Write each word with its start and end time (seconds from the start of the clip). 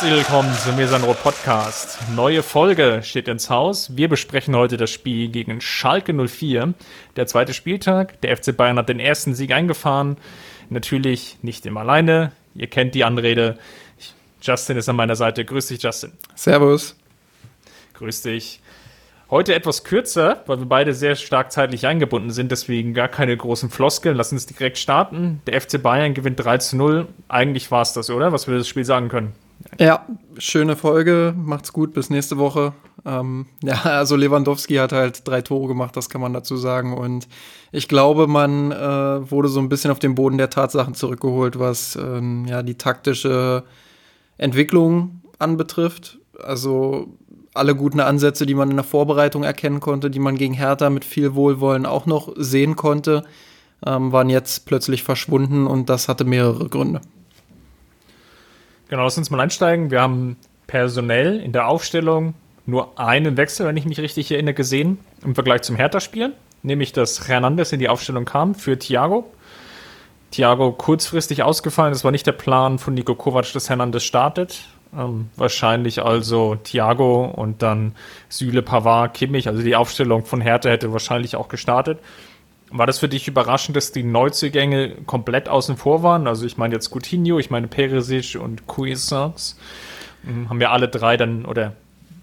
Herzlich 0.00 0.18
willkommen 0.18 0.54
zum 0.54 0.76
Mesanro 0.76 1.12
Podcast. 1.12 1.98
Neue 2.14 2.44
Folge 2.44 3.00
steht 3.02 3.26
ins 3.26 3.50
Haus. 3.50 3.96
Wir 3.96 4.08
besprechen 4.08 4.54
heute 4.54 4.76
das 4.76 4.92
Spiel 4.92 5.28
gegen 5.28 5.60
Schalke 5.60 6.14
04. 6.14 6.74
Der 7.16 7.26
zweite 7.26 7.52
Spieltag. 7.52 8.20
Der 8.20 8.36
FC 8.36 8.56
Bayern 8.56 8.78
hat 8.78 8.88
den 8.88 9.00
ersten 9.00 9.34
Sieg 9.34 9.50
eingefahren. 9.50 10.16
Natürlich 10.70 11.38
nicht 11.42 11.66
immer 11.66 11.80
alleine. 11.80 12.30
Ihr 12.54 12.68
kennt 12.68 12.94
die 12.94 13.02
Anrede. 13.02 13.58
Justin 14.40 14.76
ist 14.76 14.88
an 14.88 14.94
meiner 14.94 15.16
Seite. 15.16 15.44
Grüß 15.44 15.66
dich, 15.66 15.82
Justin. 15.82 16.12
Servus. 16.36 16.94
Grüß 17.94 18.22
dich. 18.22 18.60
Heute 19.30 19.52
etwas 19.52 19.82
kürzer, 19.82 20.44
weil 20.46 20.60
wir 20.60 20.66
beide 20.66 20.94
sehr 20.94 21.16
stark 21.16 21.50
zeitlich 21.50 21.88
eingebunden 21.88 22.30
sind, 22.30 22.52
deswegen 22.52 22.94
gar 22.94 23.08
keine 23.08 23.36
großen 23.36 23.68
Floskeln. 23.68 24.16
Lass 24.16 24.30
uns 24.30 24.46
direkt 24.46 24.78
starten. 24.78 25.42
Der 25.48 25.60
FC 25.60 25.82
Bayern 25.82 26.14
gewinnt 26.14 26.38
3 26.38 26.58
zu 26.58 26.76
0. 26.76 27.08
Eigentlich 27.26 27.68
war 27.72 27.82
es 27.82 27.94
das, 27.94 28.10
oder? 28.10 28.30
Was 28.30 28.46
wir 28.46 28.58
das 28.58 28.68
Spiel 28.68 28.84
sagen 28.84 29.08
können. 29.08 29.34
Ja, 29.78 30.06
schöne 30.38 30.76
Folge. 30.76 31.34
Macht's 31.36 31.72
gut. 31.72 31.92
Bis 31.92 32.10
nächste 32.10 32.38
Woche. 32.38 32.72
Ähm, 33.04 33.46
ja, 33.62 33.80
also 33.84 34.16
Lewandowski 34.16 34.74
hat 34.76 34.92
halt 34.92 35.26
drei 35.26 35.40
Tore 35.40 35.68
gemacht, 35.68 35.96
das 35.96 36.10
kann 36.10 36.20
man 36.20 36.32
dazu 36.32 36.56
sagen. 36.56 36.96
Und 36.96 37.28
ich 37.72 37.88
glaube, 37.88 38.26
man 38.26 38.72
äh, 38.72 39.30
wurde 39.30 39.48
so 39.48 39.60
ein 39.60 39.68
bisschen 39.68 39.90
auf 39.90 39.98
den 39.98 40.14
Boden 40.14 40.38
der 40.38 40.50
Tatsachen 40.50 40.94
zurückgeholt, 40.94 41.58
was 41.58 41.96
ähm, 41.96 42.46
ja 42.46 42.62
die 42.62 42.76
taktische 42.76 43.64
Entwicklung 44.36 45.22
anbetrifft. 45.38 46.18
Also 46.42 47.08
alle 47.54 47.74
guten 47.74 48.00
Ansätze, 48.00 48.46
die 48.46 48.54
man 48.54 48.70
in 48.70 48.76
der 48.76 48.84
Vorbereitung 48.84 49.42
erkennen 49.42 49.80
konnte, 49.80 50.10
die 50.10 50.20
man 50.20 50.36
gegen 50.36 50.54
Hertha 50.54 50.90
mit 50.90 51.04
viel 51.04 51.34
Wohlwollen 51.34 51.86
auch 51.86 52.06
noch 52.06 52.32
sehen 52.36 52.76
konnte, 52.76 53.24
ähm, 53.84 54.12
waren 54.12 54.30
jetzt 54.30 54.66
plötzlich 54.66 55.02
verschwunden 55.02 55.66
und 55.66 55.88
das 55.88 56.08
hatte 56.08 56.24
mehrere 56.24 56.68
Gründe. 56.68 57.00
Genau, 58.88 59.04
lass 59.04 59.18
uns 59.18 59.30
mal 59.30 59.40
einsteigen. 59.40 59.90
Wir 59.90 60.00
haben 60.00 60.36
personell 60.66 61.40
in 61.40 61.52
der 61.52 61.68
Aufstellung 61.68 62.34
nur 62.64 62.98
einen 62.98 63.36
Wechsel, 63.36 63.66
wenn 63.66 63.76
ich 63.76 63.84
mich 63.84 64.00
richtig 64.00 64.30
erinnere, 64.30 64.54
gesehen 64.54 64.98
im 65.22 65.34
Vergleich 65.34 65.62
zum 65.62 65.76
Hertha-Spiel, 65.76 66.32
nämlich 66.62 66.92
dass 66.92 67.28
Hernandez 67.28 67.72
in 67.72 67.80
die 67.80 67.88
Aufstellung 67.88 68.24
kam 68.24 68.54
für 68.54 68.78
Thiago. 68.78 69.30
Thiago 70.30 70.72
kurzfristig 70.72 71.42
ausgefallen, 71.42 71.92
das 71.92 72.04
war 72.04 72.10
nicht 72.10 72.26
der 72.26 72.32
Plan 72.32 72.78
von 72.78 72.94
Nico 72.94 73.14
Kovac, 73.14 73.52
dass 73.52 73.70
Hernandez 73.70 74.04
startet. 74.04 74.60
Ähm, 74.96 75.28
wahrscheinlich 75.36 76.02
also 76.02 76.56
Thiago 76.56 77.26
und 77.26 77.62
dann 77.62 77.94
Süle, 78.30 78.62
Pavard, 78.62 79.12
Kimmich, 79.12 79.48
also 79.48 79.62
die 79.62 79.76
Aufstellung 79.76 80.24
von 80.24 80.40
Hertha 80.40 80.70
hätte 80.70 80.92
wahrscheinlich 80.92 81.36
auch 81.36 81.48
gestartet. 81.48 81.98
War 82.70 82.86
das 82.86 82.98
für 82.98 83.08
dich 83.08 83.28
überraschend, 83.28 83.76
dass 83.76 83.92
die 83.92 84.02
Neuzugänge 84.02 84.96
komplett 85.06 85.48
außen 85.48 85.76
vor 85.76 86.02
waren? 86.02 86.26
Also 86.26 86.44
ich 86.44 86.58
meine 86.58 86.74
jetzt 86.74 86.90
Coutinho, 86.90 87.38
ich 87.38 87.50
meine 87.50 87.66
Perisic 87.66 88.38
und 88.40 88.66
Cuisance. 88.66 89.56
Mhm, 90.22 90.50
haben 90.50 90.60
wir 90.60 90.70
alle 90.70 90.88
drei 90.88 91.16
dann 91.16 91.44
oder 91.44 91.72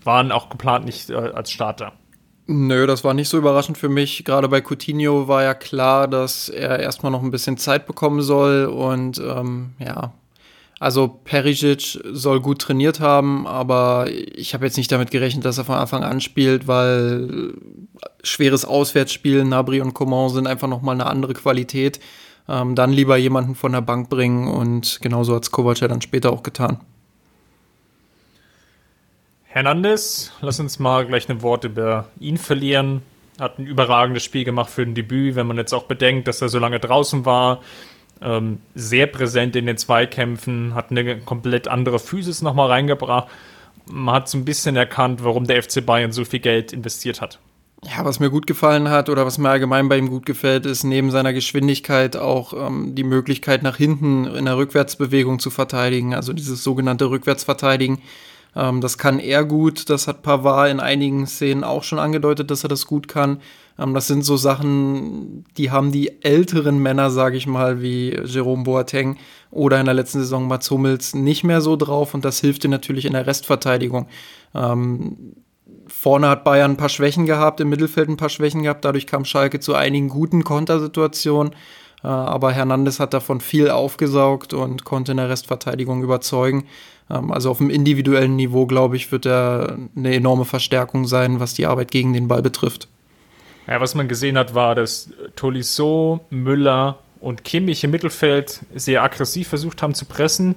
waren 0.03 0.31
auch 0.31 0.49
geplant 0.49 0.85
nicht 0.85 1.09
äh, 1.09 1.15
als 1.15 1.51
Starter? 1.51 1.93
Nö, 2.47 2.85
das 2.85 3.03
war 3.03 3.15
nicht 3.15 3.27
so 3.27 3.37
überraschend 3.37 3.77
für 3.77 3.89
mich. 3.89 4.23
Gerade 4.23 4.47
bei 4.47 4.61
Coutinho 4.61 5.27
war 5.27 5.41
ja 5.41 5.55
klar, 5.55 6.07
dass 6.07 6.47
er 6.47 6.79
erstmal 6.79 7.11
noch 7.11 7.23
ein 7.23 7.31
bisschen 7.31 7.57
Zeit 7.57 7.87
bekommen 7.87 8.21
soll 8.21 8.65
und 8.65 9.17
ähm, 9.17 9.71
ja, 9.79 10.13
also 10.79 11.07
Perisic 11.07 11.99
soll 12.11 12.41
gut 12.41 12.59
trainiert 12.59 12.99
haben, 12.99 13.47
aber 13.47 14.07
ich 14.09 14.53
habe 14.53 14.65
jetzt 14.65 14.77
nicht 14.77 14.91
damit 14.91 15.09
gerechnet, 15.09 15.45
dass 15.45 15.57
er 15.57 15.63
von 15.65 15.75
Anfang 15.75 16.03
an 16.03 16.19
spielt, 16.19 16.67
weil 16.67 17.53
schweres 18.23 18.65
Auswärtsspiel, 18.65 19.45
Nabri 19.45 19.81
und 19.81 19.93
Coman 19.93 20.29
sind 20.29 20.47
einfach 20.47 20.67
nochmal 20.67 20.95
eine 20.95 21.05
andere 21.05 21.33
Qualität. 21.33 21.99
Ähm, 22.47 22.75
dann 22.75 22.91
lieber 22.91 23.17
jemanden 23.17 23.55
von 23.55 23.71
der 23.71 23.81
Bank 23.81 24.09
bringen 24.09 24.47
und 24.47 24.99
genauso 25.01 25.35
hat 25.35 25.43
es 25.43 25.51
Kovac 25.51 25.79
ja 25.79 25.87
dann 25.87 26.01
später 26.01 26.31
auch 26.31 26.43
getan. 26.43 26.79
Hernandez, 29.45 30.33
lass 30.41 30.59
uns 30.59 30.79
mal 30.79 31.05
gleich 31.05 31.29
ein 31.29 31.41
Wort 31.41 31.63
über 31.63 32.09
ihn 32.19 32.37
verlieren. 32.37 33.01
Hat 33.39 33.57
ein 33.57 33.65
überragendes 33.65 34.23
Spiel 34.23 34.43
gemacht 34.43 34.69
für 34.69 34.81
ein 34.81 34.93
Debüt, 34.93 35.35
wenn 35.35 35.47
man 35.47 35.57
jetzt 35.57 35.73
auch 35.73 35.83
bedenkt, 35.83 36.27
dass 36.27 36.41
er 36.41 36.49
so 36.49 36.59
lange 36.59 36.79
draußen 36.79 37.25
war, 37.25 37.61
ähm, 38.25 38.57
sehr 38.73 39.07
präsent 39.07 39.55
in 39.55 39.67
den 39.67 39.77
Zweikämpfen, 39.77 40.73
hat 40.73 40.91
eine 40.91 41.19
komplett 41.19 41.67
andere 41.67 41.99
Physis 41.99 42.41
nochmal 42.41 42.69
reingebracht. 42.69 43.29
Man 43.89 44.15
hat 44.15 44.27
so 44.27 44.37
ein 44.37 44.45
bisschen 44.45 44.75
erkannt, 44.75 45.23
warum 45.23 45.45
der 45.45 45.61
FC 45.61 45.85
Bayern 45.85 46.11
so 46.11 46.25
viel 46.25 46.39
Geld 46.39 46.73
investiert 46.73 47.21
hat. 47.21 47.39
Ja, 47.83 48.03
was 48.03 48.19
mir 48.19 48.31
gut 48.31 48.47
gefallen 48.47 48.89
hat 48.89 49.09
oder 49.09 49.27
was 49.27 49.37
mir 49.37 49.49
allgemein 49.49 49.89
bei 49.89 49.97
ihm 49.97 50.09
gut 50.09 50.25
gefällt, 50.25 50.65
ist 50.65 50.83
neben 50.83 51.11
seiner 51.11 51.33
Geschwindigkeit 51.33 52.17
auch 52.17 52.53
ähm, 52.53 52.95
die 52.95 53.03
Möglichkeit 53.03 53.61
nach 53.61 53.77
hinten 53.77 54.25
in 54.25 54.45
der 54.45 54.57
Rückwärtsbewegung 54.57 55.37
zu 55.37 55.51
verteidigen, 55.51 56.15
also 56.15 56.33
dieses 56.33 56.63
sogenannte 56.63 57.11
Rückwärtsverteidigen. 57.11 57.99
Ähm, 58.55 58.81
das 58.81 58.97
kann 58.97 59.19
er 59.19 59.43
gut, 59.43 59.89
das 59.89 60.07
hat 60.07 60.21
Pavard 60.21 60.71
in 60.71 60.79
einigen 60.79 61.27
Szenen 61.27 61.63
auch 61.63 61.83
schon 61.83 61.99
angedeutet, 61.99 62.51
dass 62.51 62.63
er 62.63 62.69
das 62.69 62.85
gut 62.85 63.07
kann. 63.07 63.41
Ähm, 63.77 63.93
das 63.93 64.07
sind 64.07 64.23
so 64.23 64.37
Sachen, 64.37 65.45
die 65.57 65.71
haben 65.71 65.91
die 65.91 66.23
älteren 66.23 66.79
Männer, 66.79 67.09
sage 67.09 67.37
ich 67.37 67.47
mal, 67.47 67.81
wie 67.81 68.17
Jerome 68.23 68.63
Boateng 68.63 69.17
oder 69.51 69.79
in 69.79 69.85
der 69.85 69.93
letzten 69.95 70.19
Saison 70.19 70.47
Mats 70.47 70.71
Hummels 70.71 71.13
nicht 71.13 71.43
mehr 71.43 71.61
so 71.61 71.75
drauf 71.75 72.13
und 72.13 72.25
das 72.25 72.39
hilft 72.39 72.63
dir 72.63 72.69
natürlich 72.69 73.05
in 73.05 73.13
der 73.13 73.27
Restverteidigung. 73.27 74.07
Ähm, 74.53 75.35
vorne 75.87 76.29
hat 76.29 76.43
Bayern 76.43 76.71
ein 76.71 76.77
paar 76.77 76.89
Schwächen 76.89 77.25
gehabt, 77.25 77.59
im 77.59 77.69
Mittelfeld 77.69 78.09
ein 78.09 78.17
paar 78.17 78.29
Schwächen 78.29 78.63
gehabt, 78.63 78.85
dadurch 78.85 79.07
kam 79.07 79.25
Schalke 79.25 79.59
zu 79.59 79.75
einigen 79.75 80.09
guten 80.09 80.43
Kontersituationen. 80.43 81.53
Äh, 82.05 82.07
aber 82.07 82.51
Hernandez 82.51 82.99
hat 82.99 83.15
davon 83.15 83.41
viel 83.41 83.71
aufgesaugt 83.71 84.53
und 84.53 84.85
konnte 84.85 85.11
in 85.11 85.17
der 85.17 85.29
Restverteidigung 85.29 86.03
überzeugen. 86.03 86.65
Ähm, 87.09 87.31
also 87.31 87.49
auf 87.49 87.57
dem 87.57 87.71
individuellen 87.71 88.35
Niveau, 88.35 88.67
glaube 88.67 88.95
ich, 88.95 89.11
wird 89.11 89.25
er 89.25 89.79
eine 89.95 90.13
enorme 90.13 90.45
Verstärkung 90.45 91.07
sein, 91.07 91.39
was 91.39 91.55
die 91.55 91.65
Arbeit 91.65 91.89
gegen 91.89 92.13
den 92.13 92.27
Ball 92.27 92.43
betrifft. 92.43 92.87
Ja, 93.67 93.81
was 93.81 93.95
man 93.95 94.07
gesehen 94.07 94.37
hat, 94.37 94.53
war, 94.53 94.75
dass 94.75 95.09
Tolisso, 95.35 96.19
Müller 96.29 96.99
und 97.19 97.43
Kimmich 97.43 97.83
im 97.83 97.89
Mittelfeld 97.89 98.59
sehr 98.75 99.01
aggressiv 99.01 99.47
versucht 99.47 99.81
haben 99.81 99.95
zu 99.95 100.05
pressen. 100.05 100.53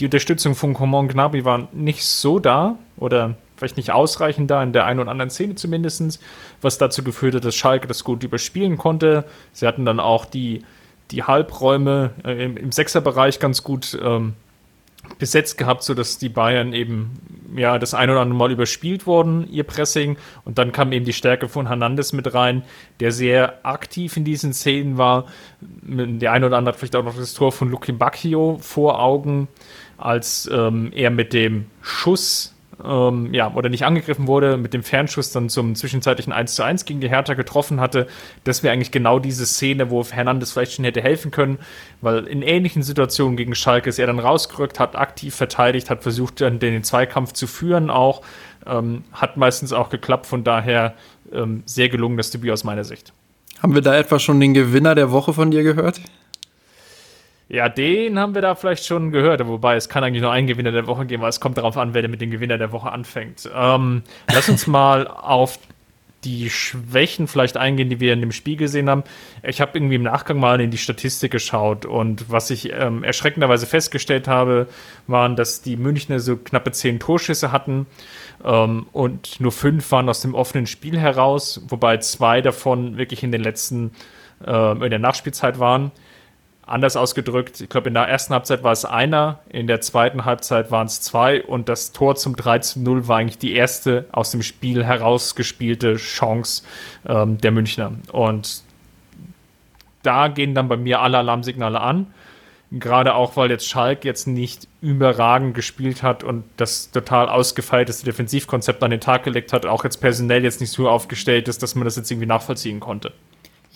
Die 0.00 0.06
Unterstützung 0.06 0.56
von 0.56 0.74
Coman 0.74 1.06
Gnabry 1.06 1.44
war 1.44 1.68
nicht 1.72 2.04
so 2.04 2.40
da 2.40 2.76
oder 2.96 3.36
vielleicht 3.56 3.76
nicht 3.76 3.92
ausreichend 3.92 4.50
da, 4.50 4.60
in 4.64 4.72
der 4.72 4.86
einen 4.86 4.98
oder 4.98 5.12
anderen 5.12 5.30
Szene 5.30 5.54
zumindest, 5.54 6.20
was 6.60 6.78
dazu 6.78 7.04
geführt 7.04 7.36
hat, 7.36 7.44
dass 7.44 7.54
Schalke 7.54 7.86
das 7.86 8.02
gut 8.02 8.24
überspielen 8.24 8.78
konnte. 8.78 9.24
Sie 9.52 9.66
hatten 9.66 9.84
dann 9.84 10.00
auch 10.00 10.24
die, 10.24 10.64
die 11.10 11.22
Halbräume 11.22 12.10
äh, 12.24 12.44
im, 12.44 12.56
im 12.56 12.72
Sechserbereich 12.72 13.40
ganz 13.40 13.62
gut 13.62 13.98
ähm, 14.02 14.34
besetzt 15.18 15.56
gehabt, 15.58 15.82
sodass 15.82 16.18
die 16.18 16.28
Bayern 16.28 16.72
eben 16.72 17.18
ja 17.56 17.78
das 17.78 17.94
ein 17.94 18.10
oder 18.10 18.20
andere 18.20 18.38
Mal 18.38 18.52
überspielt 18.52 19.06
wurden, 19.06 19.48
ihr 19.50 19.64
Pressing. 19.64 20.16
Und 20.44 20.58
dann 20.58 20.72
kam 20.72 20.92
eben 20.92 21.04
die 21.04 21.12
Stärke 21.12 21.48
von 21.48 21.66
Hernandez 21.66 22.12
mit 22.12 22.32
rein, 22.34 22.62
der 23.00 23.12
sehr 23.12 23.64
aktiv 23.64 24.16
in 24.16 24.24
diesen 24.24 24.52
Szenen 24.52 24.98
war. 24.98 25.26
Der 25.60 26.32
eine 26.32 26.46
oder 26.46 26.58
andere 26.58 26.72
hat 26.74 26.78
vielleicht 26.78 26.96
auch 26.96 27.04
noch 27.04 27.16
das 27.16 27.34
Tor 27.34 27.52
von 27.52 27.70
Luki 27.70 27.92
Bacchio 27.92 28.58
vor 28.60 29.00
Augen, 29.00 29.48
als 29.96 30.48
ähm, 30.52 30.92
er 30.94 31.10
mit 31.10 31.32
dem 31.32 31.66
Schuss 31.80 32.54
ähm, 32.84 33.32
ja, 33.34 33.52
oder 33.54 33.68
nicht 33.68 33.84
angegriffen 33.84 34.26
wurde, 34.26 34.56
mit 34.56 34.74
dem 34.74 34.82
Fernschuss 34.82 35.32
dann 35.32 35.48
zum 35.48 35.74
zwischenzeitlichen 35.74 36.32
1 36.32 36.54
zu 36.54 36.62
1 36.62 36.84
gegen 36.84 37.00
die 37.00 37.08
Hertha 37.08 37.34
getroffen 37.34 37.80
hatte. 37.80 38.06
Das 38.44 38.62
wäre 38.62 38.72
eigentlich 38.72 38.90
genau 38.90 39.18
diese 39.18 39.46
Szene, 39.46 39.90
wo 39.90 40.04
Hernandez 40.04 40.52
vielleicht 40.52 40.74
schon 40.74 40.84
hätte 40.84 41.02
helfen 41.02 41.30
können, 41.30 41.58
weil 42.00 42.26
in 42.26 42.42
ähnlichen 42.42 42.82
Situationen 42.82 43.36
gegen 43.36 43.54
Schalke 43.54 43.88
ist 43.88 43.98
er 43.98 44.06
dann 44.06 44.18
rausgerückt, 44.18 44.78
hat 44.78 44.96
aktiv 44.96 45.34
verteidigt, 45.34 45.90
hat 45.90 46.02
versucht, 46.02 46.40
dann 46.40 46.58
den 46.58 46.84
Zweikampf 46.84 47.32
zu 47.32 47.46
führen 47.46 47.90
auch. 47.90 48.22
Ähm, 48.66 49.04
hat 49.12 49.36
meistens 49.36 49.72
auch 49.72 49.88
geklappt, 49.88 50.26
von 50.26 50.44
daher 50.44 50.94
ähm, 51.32 51.62
sehr 51.64 51.88
gelungen 51.88 52.16
das 52.16 52.30
Debüt 52.30 52.50
aus 52.50 52.64
meiner 52.64 52.84
Sicht. 52.84 53.12
Haben 53.62 53.74
wir 53.74 53.82
da 53.82 53.96
etwa 53.96 54.18
schon 54.18 54.38
den 54.40 54.54
Gewinner 54.54 54.94
der 54.94 55.10
Woche 55.10 55.32
von 55.32 55.50
dir 55.50 55.62
gehört? 55.62 56.00
Ja, 57.48 57.70
den 57.70 58.18
haben 58.18 58.34
wir 58.34 58.42
da 58.42 58.54
vielleicht 58.54 58.84
schon 58.84 59.10
gehört, 59.10 59.46
wobei 59.46 59.76
es 59.76 59.88
kann 59.88 60.04
eigentlich 60.04 60.20
nur 60.20 60.32
einen 60.32 60.46
Gewinner 60.46 60.70
der 60.70 60.86
Woche 60.86 61.06
geben, 61.06 61.22
weil 61.22 61.30
es 61.30 61.40
kommt 61.40 61.56
darauf 61.56 61.78
an, 61.78 61.94
wer 61.94 62.06
mit 62.06 62.20
dem 62.20 62.30
Gewinner 62.30 62.58
der 62.58 62.72
Woche 62.72 62.92
anfängt. 62.92 63.48
Ähm, 63.54 64.02
lass 64.30 64.50
uns 64.50 64.66
mal 64.66 65.06
auf 65.06 65.58
die 66.24 66.50
Schwächen 66.50 67.28
vielleicht 67.28 67.56
eingehen, 67.56 67.88
die 67.88 68.00
wir 68.00 68.12
in 68.12 68.20
dem 68.20 68.32
Spiel 68.32 68.56
gesehen 68.56 68.90
haben. 68.90 69.04
Ich 69.42 69.60
habe 69.60 69.78
irgendwie 69.78 69.94
im 69.94 70.02
Nachgang 70.02 70.38
mal 70.38 70.60
in 70.60 70.70
die 70.70 70.78
Statistik 70.78 71.30
geschaut 71.30 71.86
und 71.86 72.30
was 72.30 72.50
ich 72.50 72.72
ähm, 72.72 73.04
erschreckenderweise 73.04 73.66
festgestellt 73.66 74.26
habe, 74.26 74.68
waren, 75.06 75.36
dass 75.36 75.62
die 75.62 75.76
Münchner 75.76 76.18
so 76.18 76.36
knappe 76.36 76.72
zehn 76.72 76.98
Torschüsse 76.98 77.52
hatten 77.52 77.86
ähm, 78.44 78.86
und 78.92 79.40
nur 79.40 79.52
fünf 79.52 79.90
waren 79.92 80.08
aus 80.08 80.20
dem 80.20 80.34
offenen 80.34 80.66
Spiel 80.66 80.98
heraus, 80.98 81.62
wobei 81.68 81.98
zwei 81.98 82.42
davon 82.42 82.98
wirklich 82.98 83.22
in 83.22 83.30
den 83.30 83.42
letzten, 83.42 83.92
äh, 84.44 84.72
in 84.72 84.90
der 84.90 84.98
Nachspielzeit 84.98 85.60
waren. 85.60 85.92
Anders 86.68 86.96
ausgedrückt, 86.96 87.62
ich 87.62 87.68
glaube, 87.70 87.88
in 87.88 87.94
der 87.94 88.04
ersten 88.04 88.34
Halbzeit 88.34 88.62
war 88.62 88.72
es 88.72 88.84
einer, 88.84 89.38
in 89.48 89.66
der 89.66 89.80
zweiten 89.80 90.26
Halbzeit 90.26 90.70
waren 90.70 90.86
es 90.86 91.00
zwei 91.00 91.42
und 91.42 91.70
das 91.70 91.92
Tor 91.92 92.14
zum 92.16 92.36
3 92.36 92.58
zu 92.58 92.80
0 92.80 93.08
war 93.08 93.16
eigentlich 93.16 93.38
die 93.38 93.54
erste 93.54 94.04
aus 94.12 94.32
dem 94.32 94.42
Spiel 94.42 94.84
herausgespielte 94.84 95.96
Chance 95.96 96.64
ähm, 97.06 97.38
der 97.38 97.52
Münchner. 97.52 97.92
Und 98.12 98.62
da 100.02 100.28
gehen 100.28 100.54
dann 100.54 100.68
bei 100.68 100.76
mir 100.76 101.00
alle 101.00 101.16
Alarmsignale 101.16 101.80
an. 101.80 102.08
Gerade 102.70 103.14
auch, 103.14 103.38
weil 103.38 103.50
jetzt 103.50 103.66
Schalk 103.66 104.04
jetzt 104.04 104.26
nicht 104.26 104.68
überragend 104.82 105.54
gespielt 105.54 106.02
hat 106.02 106.22
und 106.22 106.44
das 106.58 106.90
total 106.90 107.30
ausgefeilteste 107.30 108.04
Defensivkonzept 108.04 108.82
an 108.82 108.90
den 108.90 109.00
Tag 109.00 109.24
gelegt 109.24 109.54
hat, 109.54 109.64
auch 109.64 109.84
jetzt 109.84 110.02
personell 110.02 110.44
jetzt 110.44 110.60
nicht 110.60 110.72
so 110.72 110.86
aufgestellt 110.86 111.48
ist, 111.48 111.62
dass 111.62 111.74
man 111.74 111.86
das 111.86 111.96
jetzt 111.96 112.10
irgendwie 112.10 112.26
nachvollziehen 112.26 112.78
konnte. 112.78 113.14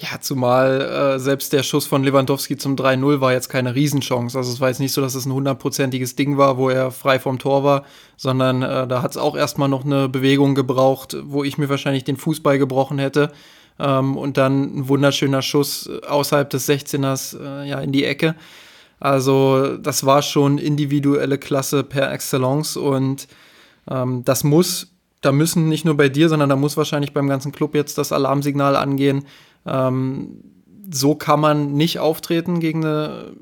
Ja, 0.03 0.21
zumal 0.21 0.81
äh, 0.81 1.19
selbst 1.21 1.53
der 1.53 1.63
Schuss 1.63 1.87
von 1.87 2.03
Lewandowski 2.03 2.57
zum 2.57 2.75
3-0 2.75 3.21
war 3.21 3.33
jetzt 3.33 3.49
keine 3.49 3.77
Riesenchance. 3.77 4.37
Also 4.37 4.51
es 4.51 4.61
war 4.61 4.69
jetzt 4.69 4.81
nicht 4.81 4.93
so, 4.93 5.01
dass 5.01 5.15
es 5.15 5.27
ein 5.27 5.33
hundertprozentiges 5.33 6.17
Ding 6.17 6.37
war, 6.37 6.57
wo 6.57 6.71
er 6.71 6.91
frei 6.91 7.21
vom 7.21 7.39
Tor 7.39 7.63
war, 7.63 7.85
sondern 8.17 8.63
äh, 8.63 8.89
da 8.89 9.01
hat 9.01 9.13
es 9.13 9.17
auch 9.17 9.37
erstmal 9.37 9.69
noch 9.69 9.85
eine 9.85 10.09
Bewegung 10.09 10.57
gebraucht, 10.57 11.17
wo 11.23 11.45
ich 11.45 11.57
mir 11.57 11.69
wahrscheinlich 11.69 12.03
den 12.03 12.17
Fußball 12.17 12.59
gebrochen 12.59 12.99
hätte. 12.99 13.31
Ähm, 13.79 14.17
und 14.17 14.39
dann 14.39 14.79
ein 14.79 14.89
wunderschöner 14.89 15.41
Schuss 15.41 15.89
außerhalb 16.09 16.51
des 16.51 16.69
16ers 16.69 17.39
äh, 17.41 17.69
ja, 17.69 17.79
in 17.81 17.93
die 17.93 18.05
Ecke. 18.05 18.35
Also 18.99 19.77
das 19.77 20.05
war 20.05 20.23
schon 20.23 20.59
individuelle 20.59 21.39
Klasse 21.39 21.85
per 21.85 22.13
Excellence 22.13 22.77
und 22.77 23.29
ähm, 23.89 24.25
das 24.25 24.43
muss, 24.43 24.89
da 25.21 25.31
müssen 25.31 25.69
nicht 25.69 25.85
nur 25.85 25.97
bei 25.97 26.09
dir, 26.09 26.29
sondern 26.29 26.49
da 26.49 26.57
muss 26.57 26.77
wahrscheinlich 26.77 27.13
beim 27.13 27.29
ganzen 27.29 27.53
Club 27.53 27.77
jetzt 27.77 27.99
das 27.99 28.11
Alarmsignal 28.11 28.75
angehen 28.75 29.27
ähm, 29.67 30.43
so 30.91 31.15
kann 31.15 31.41
man 31.41 31.73
nicht 31.73 31.99
auftreten 31.99 32.61
gegen 32.61 32.85
eine 32.85 33.33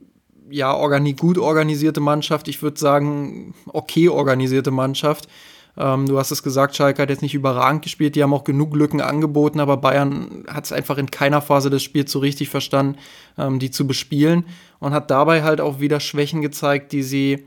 ja, 0.50 0.74
organi 0.74 1.14
gut 1.14 1.38
organisierte 1.38 2.00
Mannschaft. 2.00 2.48
Ich 2.48 2.62
würde 2.62 2.78
sagen, 2.78 3.54
okay 3.66 4.08
organisierte 4.08 4.70
Mannschaft. 4.70 5.28
Ähm, 5.76 6.06
du 6.06 6.18
hast 6.18 6.30
es 6.30 6.42
gesagt, 6.42 6.74
Schalke 6.74 7.00
hat 7.00 7.10
jetzt 7.10 7.22
nicht 7.22 7.34
überragend 7.34 7.82
gespielt, 7.82 8.16
die 8.16 8.22
haben 8.22 8.34
auch 8.34 8.44
genug 8.44 8.74
Lücken 8.74 9.00
angeboten, 9.00 9.60
aber 9.60 9.76
Bayern 9.76 10.44
hat 10.48 10.64
es 10.64 10.72
einfach 10.72 10.98
in 10.98 11.10
keiner 11.10 11.40
Phase 11.40 11.70
des 11.70 11.82
Spiels 11.82 12.10
so 12.10 12.18
richtig 12.18 12.48
verstanden, 12.48 12.98
ähm, 13.38 13.58
die 13.58 13.70
zu 13.70 13.86
bespielen 13.86 14.44
und 14.80 14.92
hat 14.92 15.10
dabei 15.10 15.42
halt 15.42 15.60
auch 15.60 15.80
wieder 15.80 16.00
Schwächen 16.00 16.42
gezeigt, 16.42 16.92
die 16.92 17.02
sie 17.02 17.46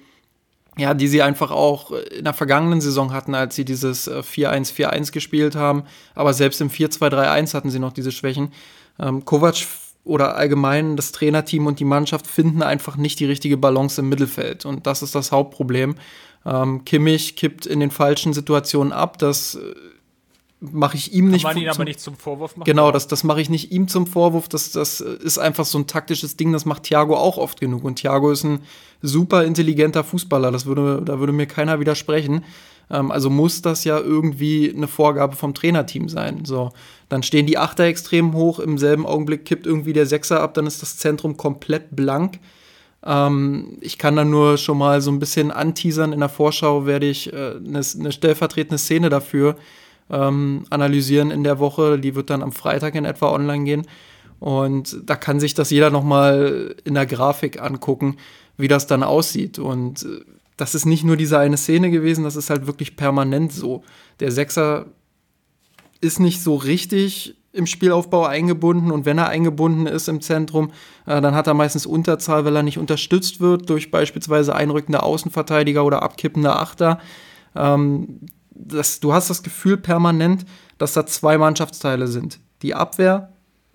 ja, 0.78 0.94
die 0.94 1.08
sie 1.08 1.22
einfach 1.22 1.52
auch 1.52 1.92
in 1.92 2.24
der 2.24 2.34
vergangenen 2.34 2.82
Saison 2.82 3.14
hatten, 3.14 3.36
als 3.36 3.56
sie 3.56 3.66
dieses 3.66 4.10
4-1-4-1 4.10 5.10
äh, 5.10 5.12
gespielt 5.12 5.56
haben. 5.56 5.84
Aber 6.16 6.34
selbst 6.34 6.62
im 6.62 6.70
4-2-3-1 6.70 7.54
hatten 7.54 7.70
sie 7.70 7.80
noch 7.80 7.94
diese 7.94 8.12
Schwächen. 8.12 8.52
Ähm, 9.00 9.24
Kovac 9.26 9.68
oder 10.04 10.36
allgemein 10.36 10.96
das 10.96 11.12
Trainerteam 11.12 11.68
und 11.68 11.80
die 11.80 11.86
Mannschaft 11.86 12.28
finden 12.28 12.62
einfach 12.62 12.98
nicht 12.98 13.20
die 13.20 13.26
richtige 13.26 13.58
Balance 13.58 14.02
im 14.02 14.10
Mittelfeld. 14.10 14.66
Und 14.66 14.86
das 14.88 15.02
ist 15.02 15.16
das 15.16 15.32
Hauptproblem. 15.32 15.96
Ähm, 16.46 16.84
Kimmich 16.86 17.36
kippt 17.36 17.66
in 17.66 17.80
den 17.80 17.92
falschen 17.92 18.34
Situationen 18.34 18.92
ab. 18.92 19.18
Das 19.18 19.56
äh, 19.56 19.74
mache 20.72 20.96
ich 20.96 21.14
ihm 21.14 21.30
nicht. 21.30 21.44
Kann 21.44 21.56
man 21.56 21.64
ihn 21.64 21.70
aber 21.70 21.84
nicht 21.84 22.00
zum 22.00 22.16
Vorwurf 22.16 22.56
machen. 22.56 22.66
Genau, 22.66 22.92
das, 22.92 23.08
das 23.08 23.24
mache 23.24 23.42
ich 23.42 23.50
nicht 23.50 23.72
ihm 23.72 23.88
zum 23.88 24.08
Vorwurf. 24.08 24.48
Das, 24.48 24.72
das 24.72 25.02
ist 25.02 25.38
einfach 25.38 25.66
so 25.66 25.78
ein 25.78 25.88
taktisches 25.88 26.38
Ding, 26.38 26.54
das 26.54 26.66
macht 26.66 26.84
Thiago 26.84 27.16
auch 27.16 27.38
oft 27.38 27.60
genug. 27.60 27.84
Und 27.84 27.98
Thiago 27.98 28.32
ist 28.32 28.44
ein 28.44 28.60
super 29.02 29.44
intelligenter 29.44 30.04
Fußballer, 30.04 30.52
das 30.52 30.66
würde, 30.66 31.02
da 31.04 31.20
würde 31.20 31.34
mir 31.34 31.48
keiner 31.48 31.80
widersprechen. 31.80 32.46
Ähm, 32.90 33.12
also 33.12 33.30
muss 33.30 33.62
das 33.62 33.84
ja 33.84 34.00
irgendwie 34.00 34.74
eine 34.76 34.88
Vorgabe 34.88 35.36
vom 35.36 35.54
Trainerteam 35.54 36.08
sein. 36.08 36.46
So, 36.46 36.72
dann 37.10 37.24
stehen 37.24 37.46
die 37.46 37.58
Achter 37.58 37.84
extrem 37.84 38.34
hoch, 38.34 38.60
im 38.60 38.78
selben 38.78 39.06
Augenblick 39.06 39.46
kippt 39.46 39.66
irgendwie 39.66 39.94
der 39.94 40.06
Sechser 40.06 40.42
ab, 40.42 40.54
dann 40.54 40.66
ist 40.66 40.82
das 40.82 40.98
Zentrum 40.98 41.36
komplett 41.36 41.96
blank. 41.96 42.40
Ähm, 43.06 43.78
ich 43.82 43.98
kann 43.98 44.16
dann 44.16 44.30
nur 44.30 44.58
schon 44.58 44.78
mal 44.78 45.02
so 45.02 45.12
ein 45.12 45.20
bisschen 45.20 45.52
anteasern. 45.52 46.14
In 46.14 46.22
der 46.22 46.30
Vorschau 46.30 46.86
werde 46.86 47.08
ich 47.08 47.34
äh, 47.34 47.56
eine, 47.58 47.82
eine 48.00 48.12
stellvertretende 48.14 48.78
Szene 48.78 49.10
dafür 49.10 49.58
ähm, 50.14 50.66
analysieren 50.70 51.32
in 51.32 51.44
der 51.44 51.60
Woche. 51.60 52.00
Die 52.00 52.16
wird 52.16 52.30
dann 52.30 52.44
am 52.44 52.52
Freitag 52.52 52.96
in 52.96 53.06
etwa 53.06 53.32
online 53.32 53.66
gehen. 53.66 53.88
Und 54.40 54.98
da 55.06 55.16
kann 55.16 55.40
sich 55.40 55.54
das 55.54 55.70
jeder 55.70 55.90
noch 55.90 56.04
mal 56.04 56.76
in 56.84 56.94
der 56.94 57.06
Grafik 57.06 57.62
angucken, 57.62 58.18
wie 58.58 58.68
das 58.68 58.88
dann 58.88 59.02
aussieht. 59.02 59.58
Und 59.58 60.04
äh, 60.04 60.22
das 60.58 60.76
ist 60.76 60.86
nicht 60.86 61.04
nur 61.04 61.18
diese 61.18 61.40
eine 61.40 61.58
Szene 61.58 61.90
gewesen, 61.90 62.24
das 62.24 62.36
ist 62.36 62.50
halt 62.50 62.68
wirklich 62.68 62.96
permanent 62.96 63.52
so. 63.52 63.84
Der 64.20 64.32
Sechser 64.32 64.86
ist 66.00 66.20
nicht 66.20 66.42
so 66.42 66.56
richtig 66.56 67.36
im 67.54 67.68
Spielaufbau 67.68 68.26
eingebunden 68.26 68.92
und 68.92 69.06
wenn 69.06 69.18
er 69.20 69.30
eingebunden 69.30 69.86
ist 69.86 70.10
im 70.10 70.22
Zentrum, 70.22 70.72
äh, 71.06 71.22
dann 71.22 71.36
hat 71.36 71.48
er 71.48 71.54
meistens 71.54 71.86
Unterzahl, 71.86 72.46
weil 72.46 72.56
er 72.56 72.64
nicht 72.64 72.80
unterstützt 72.80 73.40
wird 73.40 73.70
durch 73.70 73.92
beispielsweise 73.92 74.56
einrückende 74.56 75.04
Außenverteidiger 75.04 75.86
oder 75.86 76.04
abkippende 76.04 76.56
Achter. 76.56 77.00
Ähm, 77.56 78.22
das, 78.56 79.00
du 79.00 79.14
hast 79.14 79.30
das 79.30 79.44
Gefühl 79.44 79.78
permanent, 79.78 80.46
dass 80.78 80.94
da 80.94 81.06
zwei 81.06 81.38
Mannschaftsteile 81.38 82.08
sind. 82.08 82.40
Die 82.62 82.76
Abwehr 82.76 83.34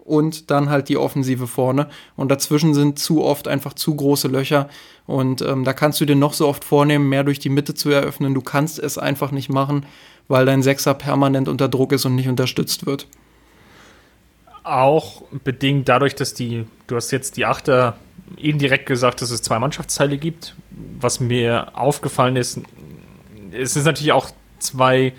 und 0.08 0.50
dann 0.50 0.70
halt 0.70 0.88
die 0.88 0.96
Offensive 0.96 1.46
vorne. 1.46 1.88
Und 2.16 2.30
dazwischen 2.30 2.74
sind 2.74 2.98
zu 2.98 3.22
oft 3.22 3.46
einfach 3.46 3.74
zu 3.74 3.94
große 3.94 4.28
Löcher. 4.28 4.68
Und 5.06 5.42
ähm, 5.42 5.64
da 5.64 5.72
kannst 5.72 6.00
du 6.00 6.06
dir 6.06 6.16
noch 6.16 6.32
so 6.32 6.48
oft 6.48 6.64
vornehmen, 6.64 7.08
mehr 7.08 7.24
durch 7.24 7.38
die 7.38 7.50
Mitte 7.50 7.74
zu 7.74 7.90
eröffnen. 7.90 8.34
Du 8.34 8.40
kannst 8.40 8.78
es 8.78 8.98
einfach 8.98 9.30
nicht 9.30 9.50
machen, 9.50 9.84
weil 10.26 10.46
dein 10.46 10.62
Sechser 10.62 10.94
permanent 10.94 11.48
unter 11.48 11.68
Druck 11.68 11.92
ist 11.92 12.06
und 12.06 12.14
nicht 12.14 12.28
unterstützt 12.28 12.86
wird. 12.86 13.06
Auch 14.64 15.22
bedingt 15.44 15.88
dadurch, 15.88 16.14
dass 16.14 16.34
die, 16.34 16.66
du 16.86 16.96
hast 16.96 17.10
jetzt 17.10 17.36
die 17.36 17.46
Achter 17.46 17.96
indirekt 18.36 18.86
gesagt, 18.86 19.22
dass 19.22 19.30
es 19.30 19.42
zwei 19.42 19.58
Mannschaftsteile 19.58 20.18
gibt. 20.18 20.54
Was 21.00 21.20
mir 21.20 21.72
aufgefallen 21.74 22.36
ist, 22.36 22.60
es 23.52 23.76
ist 23.76 23.84
natürlich 23.84 24.12
auch 24.12 24.30
zwei 24.58 25.12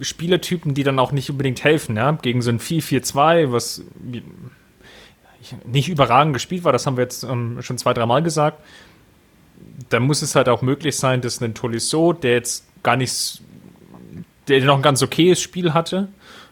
Spielertypen, 0.00 0.74
die 0.74 0.82
dann 0.82 0.98
auch 0.98 1.12
nicht 1.12 1.30
unbedingt 1.30 1.62
helfen, 1.64 1.96
ja, 1.96 2.12
gegen 2.12 2.42
so 2.42 2.50
ein 2.50 2.58
4-4-2, 2.58 3.52
was 3.52 3.82
nicht 5.66 5.88
überragend 5.88 6.34
gespielt 6.34 6.64
war, 6.64 6.72
das 6.72 6.86
haben 6.86 6.96
wir 6.96 7.02
jetzt 7.04 7.22
ähm, 7.22 7.60
schon 7.62 7.78
zwei, 7.78 7.92
dreimal 7.92 8.22
gesagt. 8.22 8.60
Da 9.90 10.00
muss 10.00 10.22
es 10.22 10.34
halt 10.34 10.48
auch 10.48 10.62
möglich 10.62 10.96
sein, 10.96 11.20
dass 11.20 11.40
ein 11.40 11.54
Tolisso, 11.54 12.12
der 12.12 12.32
jetzt 12.32 12.64
gar 12.82 12.96
nichts, 12.96 13.42
der 14.48 14.64
noch 14.64 14.76
ein 14.76 14.82
ganz 14.82 15.02
okayes 15.02 15.40
Spiel 15.40 15.74
hatte, 15.74 16.08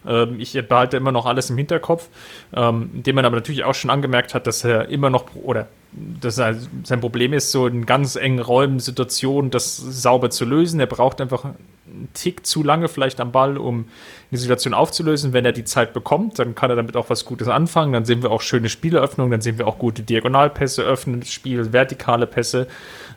ähm, 0.06 0.38
ich 0.38 0.52
behalte 0.68 0.96
immer 0.96 1.12
noch 1.12 1.26
alles 1.26 1.50
im 1.50 1.56
Hinterkopf, 1.56 2.08
ähm, 2.52 2.90
dem 3.02 3.14
man 3.16 3.24
aber 3.24 3.36
natürlich 3.36 3.64
auch 3.64 3.74
schon 3.74 3.90
angemerkt 3.90 4.34
hat, 4.34 4.46
dass 4.46 4.64
er 4.64 4.88
immer 4.88 5.10
noch, 5.10 5.34
oder 5.34 5.68
dass 5.92 6.38
er, 6.38 6.56
sein 6.84 7.00
Problem 7.00 7.32
ist, 7.32 7.52
so 7.52 7.66
in 7.66 7.86
ganz 7.86 8.16
engen 8.16 8.40
Räumen, 8.40 8.80
Situationen, 8.80 9.50
das 9.50 9.76
sauber 9.76 10.30
zu 10.30 10.44
lösen. 10.44 10.80
Er 10.80 10.86
braucht 10.86 11.20
einfach 11.20 11.44
einen 11.92 12.08
Tick 12.14 12.46
zu 12.46 12.62
lange 12.62 12.88
vielleicht 12.88 13.20
am 13.20 13.32
Ball, 13.32 13.58
um 13.58 13.86
die 14.30 14.36
Situation 14.36 14.74
aufzulösen. 14.74 15.32
Wenn 15.32 15.44
er 15.44 15.52
die 15.52 15.64
Zeit 15.64 15.92
bekommt, 15.92 16.38
dann 16.38 16.54
kann 16.54 16.70
er 16.70 16.76
damit 16.76 16.96
auch 16.96 17.10
was 17.10 17.24
Gutes 17.24 17.48
anfangen. 17.48 17.92
Dann 17.92 18.04
sehen 18.04 18.22
wir 18.22 18.30
auch 18.30 18.40
schöne 18.40 18.68
Spieleröffnungen, 18.68 19.30
dann 19.30 19.40
sehen 19.40 19.58
wir 19.58 19.66
auch 19.66 19.78
gute 19.78 20.02
Diagonalpässe, 20.02 20.82
öffnendes 20.82 21.32
Spiel, 21.32 21.72
vertikale 21.72 22.26
Pässe. 22.26 22.66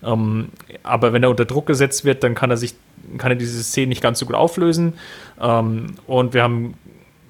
Ähm, 0.04 0.50
aber 0.84 1.14
wenn 1.14 1.24
er 1.24 1.30
unter 1.30 1.46
Druck 1.46 1.66
gesetzt 1.68 2.06
wird, 2.06 2.24
dann 2.24 2.36
kann 2.36 2.50
er 2.50 2.58
sich, 2.58 2.76
kann 3.18 3.32
er 3.32 3.38
diese 3.38 3.64
Szene 3.64 3.88
nicht 3.88 4.02
ganz 4.02 4.20
so 4.20 4.26
gut 4.26 4.36
auflösen. 4.36 4.94
Ähm, 5.42 5.96
und 6.08 6.34
wir 6.34 6.44
haben 6.44 6.76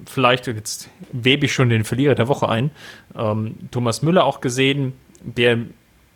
vielleicht, 0.06 0.46
jetzt 0.46 0.88
webe 1.12 1.46
ich 1.46 1.52
schon 1.52 1.68
den 1.68 1.84
Verlierer 1.84 2.14
der 2.14 2.28
Woche 2.28 2.48
ein, 2.48 2.70
ähm, 3.16 3.54
Thomas 3.70 4.02
Müller 4.02 4.24
auch 4.24 4.40
gesehen, 4.40 4.94
der 5.22 5.58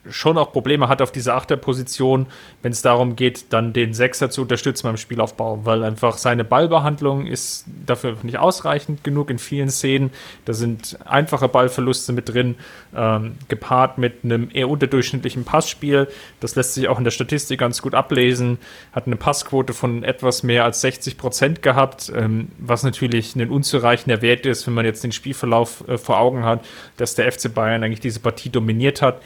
schon 0.08 0.38
auch 0.38 0.52
Probleme 0.52 0.88
hat 0.88 1.02
auf 1.02 1.12
dieser 1.12 1.34
Achterposition, 1.34 2.26
wenn 2.62 2.72
es 2.72 2.80
darum 2.80 3.16
geht, 3.16 3.52
dann 3.52 3.72
den 3.72 3.92
Sechser 3.92 4.30
zu 4.30 4.42
unterstützen 4.42 4.84
beim 4.84 4.96
Spielaufbau, 4.96 5.60
weil 5.64 5.84
einfach 5.84 6.16
seine 6.16 6.44
Ballbehandlung 6.44 7.26
ist 7.26 7.66
dafür 7.84 8.16
nicht 8.22 8.38
ausreichend 8.38 9.04
genug 9.04 9.30
in 9.30 9.38
vielen 9.38 9.68
Szenen. 9.68 10.10
Da 10.46 10.54
sind 10.54 10.98
einfache 11.04 11.48
Ballverluste 11.48 12.12
mit 12.12 12.30
drin, 12.30 12.56
ähm, 12.96 13.36
gepaart 13.48 13.98
mit 13.98 14.24
einem 14.24 14.48
eher 14.52 14.70
unterdurchschnittlichen 14.70 15.44
Passspiel. 15.44 16.08
Das 16.40 16.56
lässt 16.56 16.74
sich 16.74 16.88
auch 16.88 16.98
in 16.98 17.04
der 17.04 17.10
Statistik 17.10 17.60
ganz 17.60 17.82
gut 17.82 17.94
ablesen. 17.94 18.58
Hat 18.92 19.06
eine 19.06 19.16
Passquote 19.16 19.74
von 19.74 20.02
etwas 20.02 20.42
mehr 20.42 20.64
als 20.64 20.80
60 20.80 21.18
Prozent 21.18 21.62
gehabt, 21.62 22.10
ähm, 22.14 22.48
was 22.58 22.82
natürlich 22.84 23.36
ein 23.36 23.50
unzureichender 23.50 24.22
Wert 24.22 24.46
ist, 24.46 24.66
wenn 24.66 24.74
man 24.74 24.86
jetzt 24.86 25.04
den 25.04 25.12
Spielverlauf 25.12 25.86
äh, 25.88 25.98
vor 25.98 26.18
Augen 26.18 26.44
hat, 26.44 26.64
dass 26.96 27.14
der 27.14 27.30
FC 27.30 27.52
Bayern 27.52 27.84
eigentlich 27.84 28.00
diese 28.00 28.20
Partie 28.20 28.48
dominiert 28.48 29.02
hat 29.02 29.20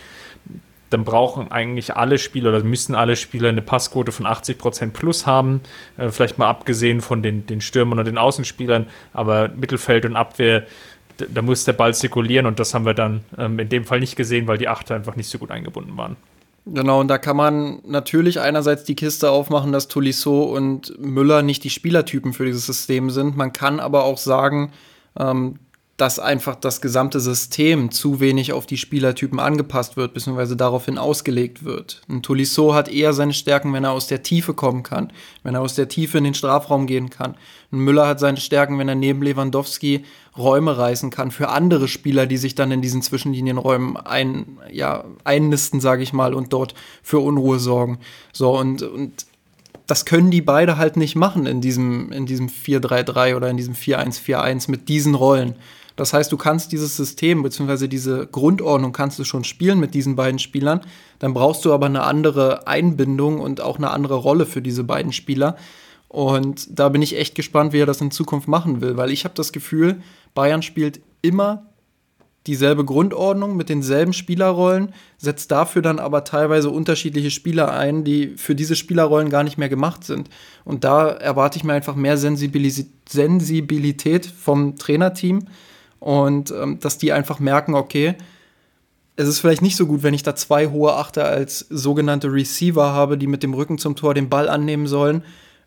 dann 0.95 1.05
brauchen 1.05 1.51
eigentlich 1.51 1.97
alle 1.97 2.19
Spieler 2.19 2.51
oder 2.51 2.63
müssen 2.63 2.95
alle 2.95 3.17
Spieler 3.17 3.49
eine 3.49 3.63
Passquote 3.63 4.13
von 4.13 4.27
80% 4.27 4.93
plus 4.93 5.27
haben. 5.27 5.61
Äh, 5.99 6.11
vielleicht 6.11 6.39
mal 6.39 6.49
abgesehen 6.49 7.01
von 7.01 7.23
den, 7.23 7.47
den 7.47 7.61
Stürmern 7.61 7.99
und 7.99 8.05
den 8.05 8.17
Außenspielern, 8.17 8.87
aber 9.13 9.49
Mittelfeld 9.49 10.07
und 10.07 10.15
Abwehr, 10.15 10.67
da 11.17 11.43
muss 11.43 11.65
der 11.65 11.73
Ball 11.73 11.95
zirkulieren 11.95 12.47
und 12.47 12.61
das 12.61 12.75
haben 12.75 12.87
wir 12.87 12.95
dann 12.95 13.25
ähm, 13.37 13.59
in 13.59 13.69
dem 13.69 13.85
Fall 13.85 13.99
nicht 13.99 14.15
gesehen, 14.15 14.47
weil 14.47 14.57
die 14.57 14.69
Achter 14.69 14.95
einfach 14.95 15.17
nicht 15.17 15.29
so 15.29 15.39
gut 15.39 15.51
eingebunden 15.51 15.97
waren. 15.97 16.17
Genau, 16.67 17.01
und 17.01 17.09
da 17.09 17.19
kann 17.19 17.37
man 17.37 17.81
natürlich 17.85 18.41
einerseits 18.41 18.85
die 18.85 18.95
Kiste 18.95 19.31
aufmachen, 19.31 19.73
dass 19.73 19.89
Tolisso 19.89 20.45
und 20.45 20.99
Müller 20.99 21.43
nicht 21.43 21.63
die 21.65 21.71
Spielertypen 21.71 22.33
für 22.33 22.47
dieses 22.47 22.67
System 22.67 23.11
sind. 23.11 23.37
Man 23.37 23.53
kann 23.53 23.81
aber 23.81 24.05
auch 24.05 24.17
sagen, 24.17 24.73
ähm, 25.19 25.59
dass 25.97 26.19
einfach 26.19 26.57
das 26.57 26.81
gesamte 26.81 27.21
System 27.21 27.93
zu 27.93 28.19
wenig 28.19 28.53
auf 28.53 28.67
die 28.67 28.77
Spielertypen 28.77 29.39
angepasst 29.39 29.97
wird, 29.97 30.13
beziehungsweise 30.13 30.57
daraufhin 30.57 30.99
ausgelegt 30.99 31.65
wird. 31.65 32.03
Ein 32.09 32.23
Tolisso 32.23 32.75
hat 32.75 32.89
eher 32.89 33.13
seine 33.13 33.33
Stärken, 33.33 33.73
wenn 33.73 33.85
er 33.85 33.93
aus 33.93 34.09
der 34.09 34.25
Tiefe 34.25 34.55
kommen 34.55 34.83
kann, 34.83 35.13
wenn 35.45 35.55
er 35.55 35.61
aus 35.61 35.77
der 35.77 35.89
Tiefe 35.89 36.19
in 36.19 36.25
den 36.25 36.35
Strafraum 36.35 36.89
gehen 36.89 37.11
kann. 37.11 37.37
Ein 37.71 37.79
Müller 37.79 38.09
hat 38.09 38.19
seine 38.19 38.39
Stärken, 38.39 38.79
wenn 38.79 38.89
er 38.89 38.97
neben 38.97 39.23
Lewandowski 39.23 40.05
Räume 40.37 40.77
reißen 40.77 41.11
kann 41.11 41.31
für 41.31 41.49
andere 41.49 41.87
Spieler, 41.87 42.27
die 42.27 42.39
sich 42.39 42.57
dann 42.57 42.73
in 42.73 42.83
diesen 42.83 43.03
Zwischenlinienräumen 43.03 43.97
ein, 43.97 44.59
ja, 44.73 45.05
einnisten, 45.23 45.81
sage 45.81 46.03
ich 46.03 46.13
mal, 46.13 46.35
und 46.35 46.53
dort 46.53 46.75
für 47.05 47.21
Unruhe 47.21 47.61
sorgen. 47.61 48.01
So, 48.33 48.59
und, 48.59 48.83
und 48.83 49.27
das 49.87 50.05
können 50.05 50.33
die 50.33 50.41
beide 50.41 50.77
halt 50.77 50.97
nicht 50.97 51.15
machen 51.15 51.47
in 51.47 51.61
diesem, 51.61 52.11
in 52.11 52.27
diesem 52.27 52.49
4-3-3 52.49 53.37
oder 53.37 53.49
in 53.49 53.57
diesem 53.57 53.75
4-1-4-1 53.75 54.71
mit 54.71 54.89
diesen 54.89 55.15
Rollen. 55.15 55.55
Das 55.97 56.13
heißt, 56.13 56.33
du 56.33 56.37
kannst 56.37 56.73
dieses 56.73 56.97
System 56.97 57.43
bzw. 57.43 57.87
diese 57.87 58.27
Grundordnung 58.27 58.93
kannst 58.93 59.19
du 59.19 59.25
schon 59.25 59.45
spielen 59.45 59.79
mit 59.79 59.95
diesen 59.95 60.17
beiden 60.17 60.39
Spielern. 60.39 60.81
Dann 61.21 61.35
brauchst 61.35 61.65
du 61.65 61.73
aber 61.73 61.87
eine 61.87 62.03
andere 62.03 62.67
Einbindung 62.67 63.41
und 63.41 63.61
auch 63.61 63.79
eine 63.79 63.91
andere 63.91 64.17
Rolle 64.17 64.47
für 64.47 64.61
diese 64.61 64.83
beiden 64.83 65.13
Spieler. 65.13 65.57
Und 66.09 66.79
da 66.79 66.89
bin 66.89 67.03
ich 67.03 67.17
echt 67.17 67.35
gespannt, 67.35 67.73
wie 67.73 67.81
er 67.81 67.87
das 67.87 68.01
in 68.01 68.11
Zukunft 68.11 68.49
machen 68.49 68.81
will, 68.81 68.97
weil 68.97 69.11
ich 69.11 69.25
habe 69.25 69.35
das 69.35 69.53
Gefühl, 69.53 70.01
Bayern 70.35 70.63
spielt 70.63 71.01
immer 71.23 71.67
dieselbe 72.47 72.85
Grundordnung 72.85 73.57
mit 73.57 73.69
denselben 73.69 74.13
Spielerrollen, 74.13 74.93
setzt 75.17 75.51
dafür 75.51 75.81
dann 75.81 75.99
aber 75.99 76.25
teilweise 76.25 76.71
unterschiedliche 76.71 77.31
Spieler 77.31 77.73
ein, 77.73 78.05
die 78.05 78.35
für 78.37 78.55
diese 78.55 78.77
Spielerrollen 78.77 79.31
gar 79.31 79.45
nicht 79.45 79.57
mehr 79.57 79.71
gemacht 79.71 80.05
sind. 80.05 80.29
Und 80.65 80.85
da 80.85 81.09
erwarte 81.09 81.57
ich 81.57 81.65
mir 81.65 81.73
einfach 81.73 81.97
mehr 81.97 82.19
Sensibilis 82.19 82.85
Sensibilität 83.09 84.27
vom 84.27 84.77
Trainerteam 84.77 85.47
und 86.05 86.51
ähm, 86.51 86.79
dass 86.81 86.99
die 86.99 87.13
einfach 87.13 87.41
merken, 87.41 87.75
okay, 87.75 88.15
es 89.17 89.27
ist 89.27 89.39
vielleicht 89.41 89.63
nicht 89.63 89.77
so 89.77 89.87
gut, 89.87 90.03
wenn 90.03 90.13
ich 90.13 90.23
da 90.23 90.35
zwei 90.35 90.67
hohe 90.67 90.93
Achter 90.93 91.25
als 91.25 91.61
sogenannte 91.71 92.31
Receiver 92.31 92.93
habe, 92.93 93.17
die 93.17 93.27
mit 93.27 93.43
dem 93.43 93.55
Rücken 93.55 93.79
zum 93.79 93.97
Tor 93.97 94.13
den 94.13 94.29
Ball 94.29 94.51
annehmen 94.51 94.87
sollen 94.87 95.23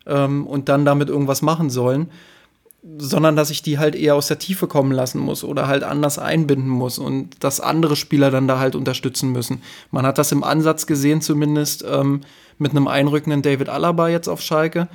ähm, 0.06 0.46
und 0.46 0.68
dann 0.68 0.84
damit 0.84 1.08
irgendwas 1.08 1.42
machen 1.42 1.70
sollen, 1.70 2.08
sondern 2.98 3.34
dass 3.34 3.50
ich 3.50 3.62
die 3.62 3.80
halt 3.80 3.96
eher 3.96 4.14
aus 4.14 4.28
der 4.28 4.38
Tiefe 4.38 4.68
kommen 4.68 4.92
lassen 4.92 5.18
muss 5.18 5.42
oder 5.42 5.66
halt 5.66 5.82
anders 5.82 6.20
einbinden 6.20 6.68
muss 6.68 7.00
und 7.00 7.42
dass 7.42 7.58
andere 7.58 7.96
Spieler 7.96 8.30
dann 8.30 8.46
da 8.46 8.60
halt 8.60 8.76
unterstützen 8.76 9.32
müssen. 9.32 9.60
Man 9.90 10.06
hat 10.06 10.18
das 10.18 10.30
im 10.30 10.44
Ansatz 10.44 10.86
gesehen, 10.86 11.20
zumindest 11.20 11.84
ähm, 11.84 12.20
mit 12.58 12.70
einem 12.70 12.86
einrückenden 12.86 13.42
David 13.42 13.70
Alaba 13.70 14.08
jetzt 14.08 14.28
auf 14.28 14.40
Schalke. 14.40 14.86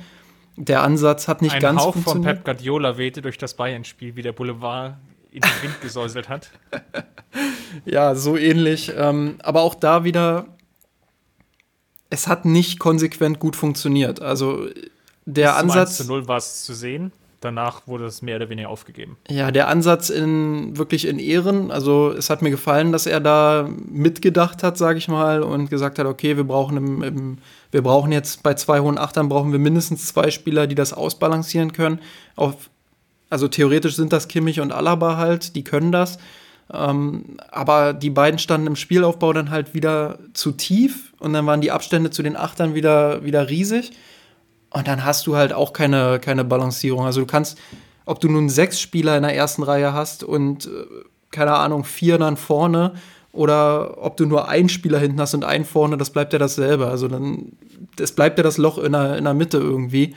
Der 0.56 0.82
Ansatz 0.82 1.28
hat 1.28 1.42
nicht 1.42 1.56
Ein 1.56 1.60
ganz 1.60 1.82
Hauch 1.82 1.92
funktioniert. 1.92 2.24
von 2.24 2.36
Pep 2.36 2.44
Guardiola 2.46 2.96
wehte 2.96 3.20
durch 3.20 3.36
das 3.36 3.52
Bayern-Spiel, 3.52 4.16
wie 4.16 4.22
der 4.22 4.32
Boulevard 4.32 4.96
in 5.34 5.40
den 5.40 5.62
Wind 5.62 5.80
gesäuselt 5.80 6.28
hat. 6.28 6.50
Ja, 7.84 8.14
so 8.14 8.36
ähnlich. 8.36 8.92
Ähm, 8.96 9.36
aber 9.42 9.62
auch 9.62 9.74
da 9.74 10.04
wieder, 10.04 10.46
es 12.08 12.28
hat 12.28 12.44
nicht 12.44 12.78
konsequent 12.78 13.40
gut 13.40 13.56
funktioniert. 13.56 14.22
Also 14.22 14.68
der 15.26 15.50
Bis 15.50 15.60
Ansatz. 15.60 15.88
1 15.88 15.96
zu 15.96 16.04
0 16.04 16.28
war 16.28 16.36
es 16.36 16.64
zu 16.64 16.74
sehen. 16.74 17.12
Danach 17.40 17.86
wurde 17.86 18.06
es 18.06 18.22
mehr 18.22 18.36
oder 18.36 18.48
weniger 18.48 18.70
aufgegeben. 18.70 19.18
Ja, 19.28 19.50
der 19.50 19.68
Ansatz 19.68 20.08
in 20.08 20.78
wirklich 20.78 21.06
in 21.06 21.18
Ehren. 21.18 21.70
Also 21.70 22.10
es 22.12 22.30
hat 22.30 22.40
mir 22.40 22.50
gefallen, 22.50 22.90
dass 22.90 23.04
er 23.06 23.20
da 23.20 23.68
mitgedacht 23.86 24.62
hat, 24.62 24.78
sage 24.78 24.96
ich 24.96 25.08
mal, 25.08 25.42
und 25.42 25.68
gesagt 25.68 25.98
hat, 25.98 26.06
okay, 26.06 26.38
wir 26.38 26.44
brauchen 26.44 26.78
im, 26.78 27.02
im, 27.02 27.38
wir 27.70 27.82
brauchen 27.82 28.12
jetzt 28.12 28.42
bei 28.42 28.54
zwei 28.54 28.80
hohen 28.80 28.96
Achtern 28.96 29.28
brauchen 29.28 29.52
wir 29.52 29.58
mindestens 29.58 30.06
zwei 30.06 30.30
Spieler, 30.30 30.66
die 30.66 30.74
das 30.74 30.94
ausbalancieren 30.94 31.74
können. 31.74 32.00
Auf, 32.34 32.70
also 33.34 33.48
theoretisch 33.48 33.96
sind 33.96 34.12
das 34.12 34.28
Kimmich 34.28 34.60
und 34.60 34.70
Alaba 34.70 35.16
halt, 35.16 35.56
die 35.56 35.64
können 35.64 35.90
das. 35.90 36.18
Ähm, 36.72 37.36
aber 37.50 37.92
die 37.92 38.10
beiden 38.10 38.38
standen 38.38 38.68
im 38.68 38.76
Spielaufbau 38.76 39.32
dann 39.32 39.50
halt 39.50 39.74
wieder 39.74 40.20
zu 40.34 40.52
tief 40.52 41.12
und 41.18 41.32
dann 41.32 41.44
waren 41.44 41.60
die 41.60 41.72
Abstände 41.72 42.10
zu 42.10 42.22
den 42.22 42.36
Achtern 42.36 42.76
wieder, 42.76 43.24
wieder 43.24 43.50
riesig. 43.50 43.90
Und 44.70 44.86
dann 44.86 45.04
hast 45.04 45.26
du 45.26 45.34
halt 45.34 45.52
auch 45.52 45.72
keine, 45.72 46.20
keine 46.20 46.44
Balancierung. 46.44 47.04
Also 47.04 47.22
du 47.22 47.26
kannst, 47.26 47.58
ob 48.04 48.20
du 48.20 48.28
nun 48.28 48.48
sechs 48.48 48.80
Spieler 48.80 49.16
in 49.16 49.24
der 49.24 49.34
ersten 49.34 49.64
Reihe 49.64 49.92
hast 49.92 50.22
und, 50.22 50.66
äh, 50.66 50.70
keine 51.32 51.54
Ahnung, 51.54 51.82
vier 51.82 52.18
dann 52.18 52.36
vorne 52.36 52.92
oder 53.32 54.00
ob 54.00 54.16
du 54.16 54.26
nur 54.26 54.48
einen 54.48 54.68
Spieler 54.68 55.00
hinten 55.00 55.20
hast 55.20 55.34
und 55.34 55.44
einen 55.44 55.64
vorne, 55.64 55.96
das 55.96 56.10
bleibt 56.10 56.32
ja 56.32 56.38
dasselbe. 56.38 56.86
Also 56.86 57.08
dann, 57.08 57.50
es 57.98 58.12
bleibt 58.12 58.38
ja 58.38 58.44
das 58.44 58.58
Loch 58.58 58.78
in 58.78 58.92
der, 58.92 59.18
in 59.18 59.24
der 59.24 59.34
Mitte 59.34 59.58
irgendwie. 59.58 60.14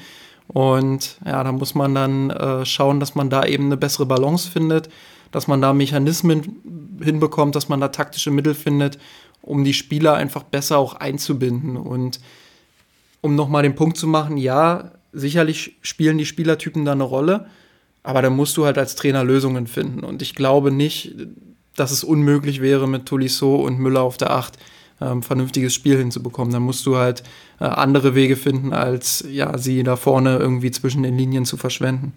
Und 0.47 1.17
ja, 1.25 1.43
da 1.43 1.51
muss 1.51 1.75
man 1.75 1.93
dann 1.93 2.29
äh, 2.29 2.65
schauen, 2.65 2.99
dass 2.99 3.15
man 3.15 3.29
da 3.29 3.45
eben 3.45 3.65
eine 3.65 3.77
bessere 3.77 4.05
Balance 4.05 4.49
findet, 4.49 4.89
dass 5.31 5.47
man 5.47 5.61
da 5.61 5.73
Mechanismen 5.73 6.99
hinbekommt, 7.01 7.55
dass 7.55 7.69
man 7.69 7.81
da 7.81 7.89
taktische 7.89 8.31
Mittel 8.31 8.53
findet, 8.53 8.97
um 9.41 9.63
die 9.63 9.73
Spieler 9.73 10.13
einfach 10.13 10.43
besser 10.43 10.77
auch 10.77 10.93
einzubinden. 10.93 11.77
Und 11.77 12.19
um 13.21 13.35
nochmal 13.35 13.63
den 13.63 13.75
Punkt 13.75 13.97
zu 13.97 14.07
machen, 14.07 14.37
ja, 14.37 14.91
sicherlich 15.11 15.77
spielen 15.81 16.17
die 16.17 16.25
Spielertypen 16.25 16.85
da 16.85 16.93
eine 16.93 17.03
Rolle, 17.03 17.47
aber 18.03 18.21
da 18.21 18.29
musst 18.29 18.55
du 18.55 18.65
halt 18.65 18.77
als 18.77 18.95
Trainer 18.95 19.23
Lösungen 19.23 19.67
finden. 19.67 20.03
Und 20.03 20.21
ich 20.21 20.33
glaube 20.33 20.71
nicht, 20.71 21.15
dass 21.75 21.91
es 21.91 22.03
unmöglich 22.03 22.61
wäre, 22.61 22.87
mit 22.87 23.05
Tolisso 23.05 23.55
und 23.55 23.79
Müller 23.79 24.01
auf 24.01 24.17
der 24.17 24.31
Acht 24.31 24.57
ähm, 25.01 25.23
vernünftiges 25.23 25.73
Spiel 25.73 25.97
hinzubekommen. 25.97 26.53
Da 26.53 26.59
musst 26.59 26.85
du 26.85 26.97
halt 26.97 27.23
äh, 27.59 27.65
andere 27.65 28.15
Wege 28.15 28.35
finden, 28.35 28.73
als 28.73 29.25
ja, 29.29 29.57
sie 29.57 29.83
da 29.83 29.95
vorne 29.95 30.37
irgendwie 30.37 30.71
zwischen 30.71 31.03
den 31.03 31.17
Linien 31.17 31.45
zu 31.45 31.57
verschwenden. 31.57 32.13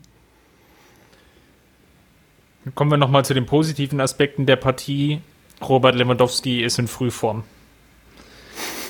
Kommen 2.75 2.91
wir 2.91 2.99
nochmal 2.99 3.25
zu 3.25 3.35
den 3.35 3.47
positiven 3.47 4.01
Aspekten 4.01 4.47
der 4.47 4.57
Partie. 4.57 5.21
Robert 5.63 5.95
Lewandowski 5.95 6.63
ist 6.63 6.79
in 6.79 6.89
Frühform. 6.89 7.45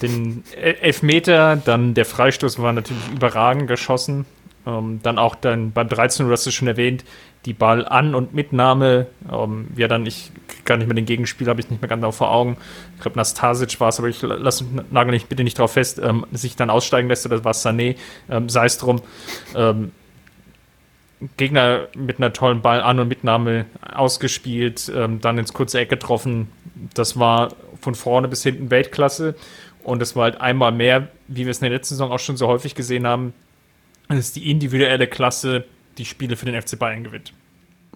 Den 0.03 0.45
Elfmeter, 0.57 1.57
dann 1.57 1.95
der 1.95 2.05
Freistoß 2.05 2.59
war 2.59 2.73
natürlich 2.73 3.11
überragend 3.13 3.69
geschossen. 3.69 4.25
Ähm, 4.67 5.01
dann 5.03 5.19
auch 5.19 5.35
dann 5.35 5.73
beim 5.73 5.89
13, 5.89 6.27
du 6.27 6.33
hast 6.33 6.47
es 6.47 6.55
schon 6.55 6.69
erwähnt, 6.69 7.05
die 7.47 7.55
Ball 7.55 7.87
an 7.87 8.15
und 8.15 8.35
Mitnahme. 8.35 9.07
Ähm, 9.31 9.69
ja, 9.77 9.89
dann, 9.89 10.07
ich 10.07 10.31
gar 10.65 10.77
nicht 10.77 10.87
mehr 10.87 10.95
den 10.95 11.07
Gegenspieler, 11.07 11.51
habe 11.51 11.61
ich 11.61 11.71
nicht 11.71 11.81
mehr 11.81 11.89
ganz 11.89 12.01
genau 12.01 12.13
vor 12.13 12.31
Augen. 12.31 12.57
Ich 12.97 13.03
glaube, 13.03 13.17
Nastasic 13.17 13.81
war 13.81 13.89
es, 13.89 13.99
aber 13.99 14.09
ich 14.09 14.21
lasse 14.23 14.65
nagel 14.91 15.13
nicht 15.13 15.29
bitte 15.29 15.43
nicht 15.43 15.59
drauf 15.59 15.73
fest, 15.73 16.01
ähm, 16.03 16.27
sich 16.33 16.57
dann 16.57 16.71
aussteigen 16.71 17.09
lässt 17.09 17.27
oder 17.27 17.43
war 17.45 17.53
es 17.53 17.65
Sané, 17.65 17.97
ähm, 18.29 18.49
sei 18.49 18.67
es 18.67 18.79
drum. 18.79 19.01
Ähm, 19.55 19.93
Gegner 21.37 21.89
mit 21.95 22.19
einer 22.19 22.33
tollen 22.33 22.63
Ball 22.63 22.81
an 22.81 22.99
und 22.99 23.09
Mitnahme 23.09 23.67
ausgespielt, 23.83 24.91
ähm, 24.95 25.21
dann 25.21 25.39
ins 25.39 25.53
kurze 25.53 25.81
Eck 25.81 25.91
getroffen. 25.91 26.49
Das 26.95 27.19
war 27.19 27.51
von 27.81 27.95
vorne 27.95 28.29
bis 28.29 28.43
hinten 28.43 28.71
Weltklasse. 28.71 29.35
Und 29.83 30.03
es 30.03 30.15
war 30.15 30.25
halt 30.25 30.41
einmal 30.41 30.73
mehr, 30.73 31.09
wie 31.29 31.45
wir 31.45 31.51
es 31.51 31.59
in 31.59 31.65
der 31.65 31.73
letzten 31.73 31.95
Saison 31.95 32.13
auch 32.13 32.19
schon 32.19 32.37
so 32.37 32.47
häufig 32.47 32.75
gesehen 32.75 33.07
haben, 33.07 33.33
dass 34.09 34.33
die 34.33 34.51
individuelle 34.51 35.07
Klasse 35.07 35.65
die 35.99 36.05
Spiele 36.05 36.37
für 36.37 36.47
den 36.47 36.61
FC 36.61 36.79
Bayern 36.79 37.05
gewinnt. 37.05 37.33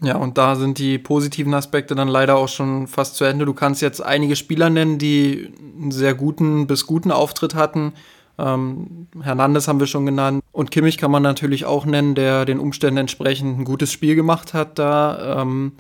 Ja, 0.03 0.17
und 0.17 0.39
da 0.39 0.57
sind 0.57 0.79
die 0.79 0.99
positiven 0.99 1.55
Aspekte 1.55 1.95
dann 1.95 2.09
leider 2.09 2.37
auch 2.37 2.49
schon 2.49 2.89
fast 2.89 3.17
zu 3.17 3.25
Ende. 3.25 3.45
Du 3.45 3.55
kannst 3.55 3.81
jetzt 3.81 4.01
einige 4.03 4.37
Spieler 4.37 4.69
nennen, 4.69 4.99
die 4.99 5.53
einen 5.81 5.93
sehr 5.93 6.15
guten 6.15 6.67
bis 6.67 6.87
guten 6.87 7.11
Auftritt 7.13 7.55
hatten. 7.55 7.93
Ähm, 8.37 9.07
Hernandez 9.23 9.69
haben 9.69 9.79
wir 9.79 9.87
schon 9.87 10.07
genannt. 10.07 10.43
Und 10.51 10.73
Kimmich 10.73 10.99
kann 10.99 11.11
man 11.11 11.23
natürlich 11.23 11.65
auch 11.65 11.87
nennen, 11.87 12.15
der 12.15 12.45
den 12.45 12.59
Umständen 12.59 12.99
entsprechend 12.99 13.59
ein 13.59 13.65
gutes 13.65 13.93
Spiel 13.93 14.17
gemacht 14.17 14.53
hat 14.53 14.79
da. 14.79 15.43
Ähm, 15.43 15.73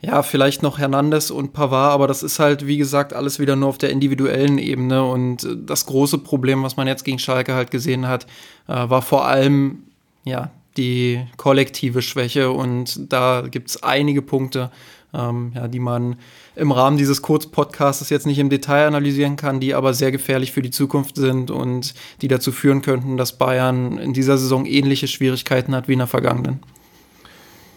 ja, 0.00 0.22
vielleicht 0.22 0.62
noch 0.62 0.78
Hernandez 0.78 1.30
und 1.30 1.52
Pavard, 1.52 1.92
aber 1.92 2.06
das 2.06 2.22
ist 2.22 2.38
halt, 2.38 2.66
wie 2.66 2.76
gesagt, 2.76 3.14
alles 3.14 3.40
wieder 3.40 3.56
nur 3.56 3.70
auf 3.70 3.78
der 3.78 3.90
individuellen 3.90 4.58
Ebene. 4.58 5.04
Und 5.04 5.48
das 5.66 5.86
große 5.86 6.18
Problem, 6.18 6.62
was 6.62 6.76
man 6.76 6.86
jetzt 6.86 7.04
gegen 7.04 7.18
Schalke 7.18 7.54
halt 7.54 7.70
gesehen 7.70 8.06
hat, 8.06 8.26
äh, 8.68 8.88
war 8.88 9.02
vor 9.02 9.26
allem, 9.26 9.84
ja, 10.24 10.50
die 10.76 11.26
kollektive 11.36 12.02
Schwäche. 12.02 12.50
Und 12.50 13.12
da 13.12 13.44
gibt 13.50 13.70
es 13.70 13.82
einige 13.82 14.22
Punkte, 14.22 14.70
ähm, 15.14 15.52
ja, 15.54 15.68
die 15.68 15.78
man 15.78 16.16
im 16.54 16.72
Rahmen 16.72 16.96
dieses 16.96 17.22
Kurzpodcasts 17.22 18.10
jetzt 18.10 18.26
nicht 18.26 18.38
im 18.38 18.50
Detail 18.50 18.86
analysieren 18.86 19.36
kann, 19.36 19.60
die 19.60 19.74
aber 19.74 19.94
sehr 19.94 20.12
gefährlich 20.12 20.52
für 20.52 20.62
die 20.62 20.70
Zukunft 20.70 21.16
sind 21.16 21.50
und 21.50 21.94
die 22.22 22.28
dazu 22.28 22.52
führen 22.52 22.82
könnten, 22.82 23.16
dass 23.16 23.38
Bayern 23.38 23.98
in 23.98 24.12
dieser 24.12 24.38
Saison 24.38 24.66
ähnliche 24.66 25.08
Schwierigkeiten 25.08 25.74
hat 25.74 25.88
wie 25.88 25.94
in 25.94 25.98
der 26.00 26.08
vergangenen. 26.08 26.60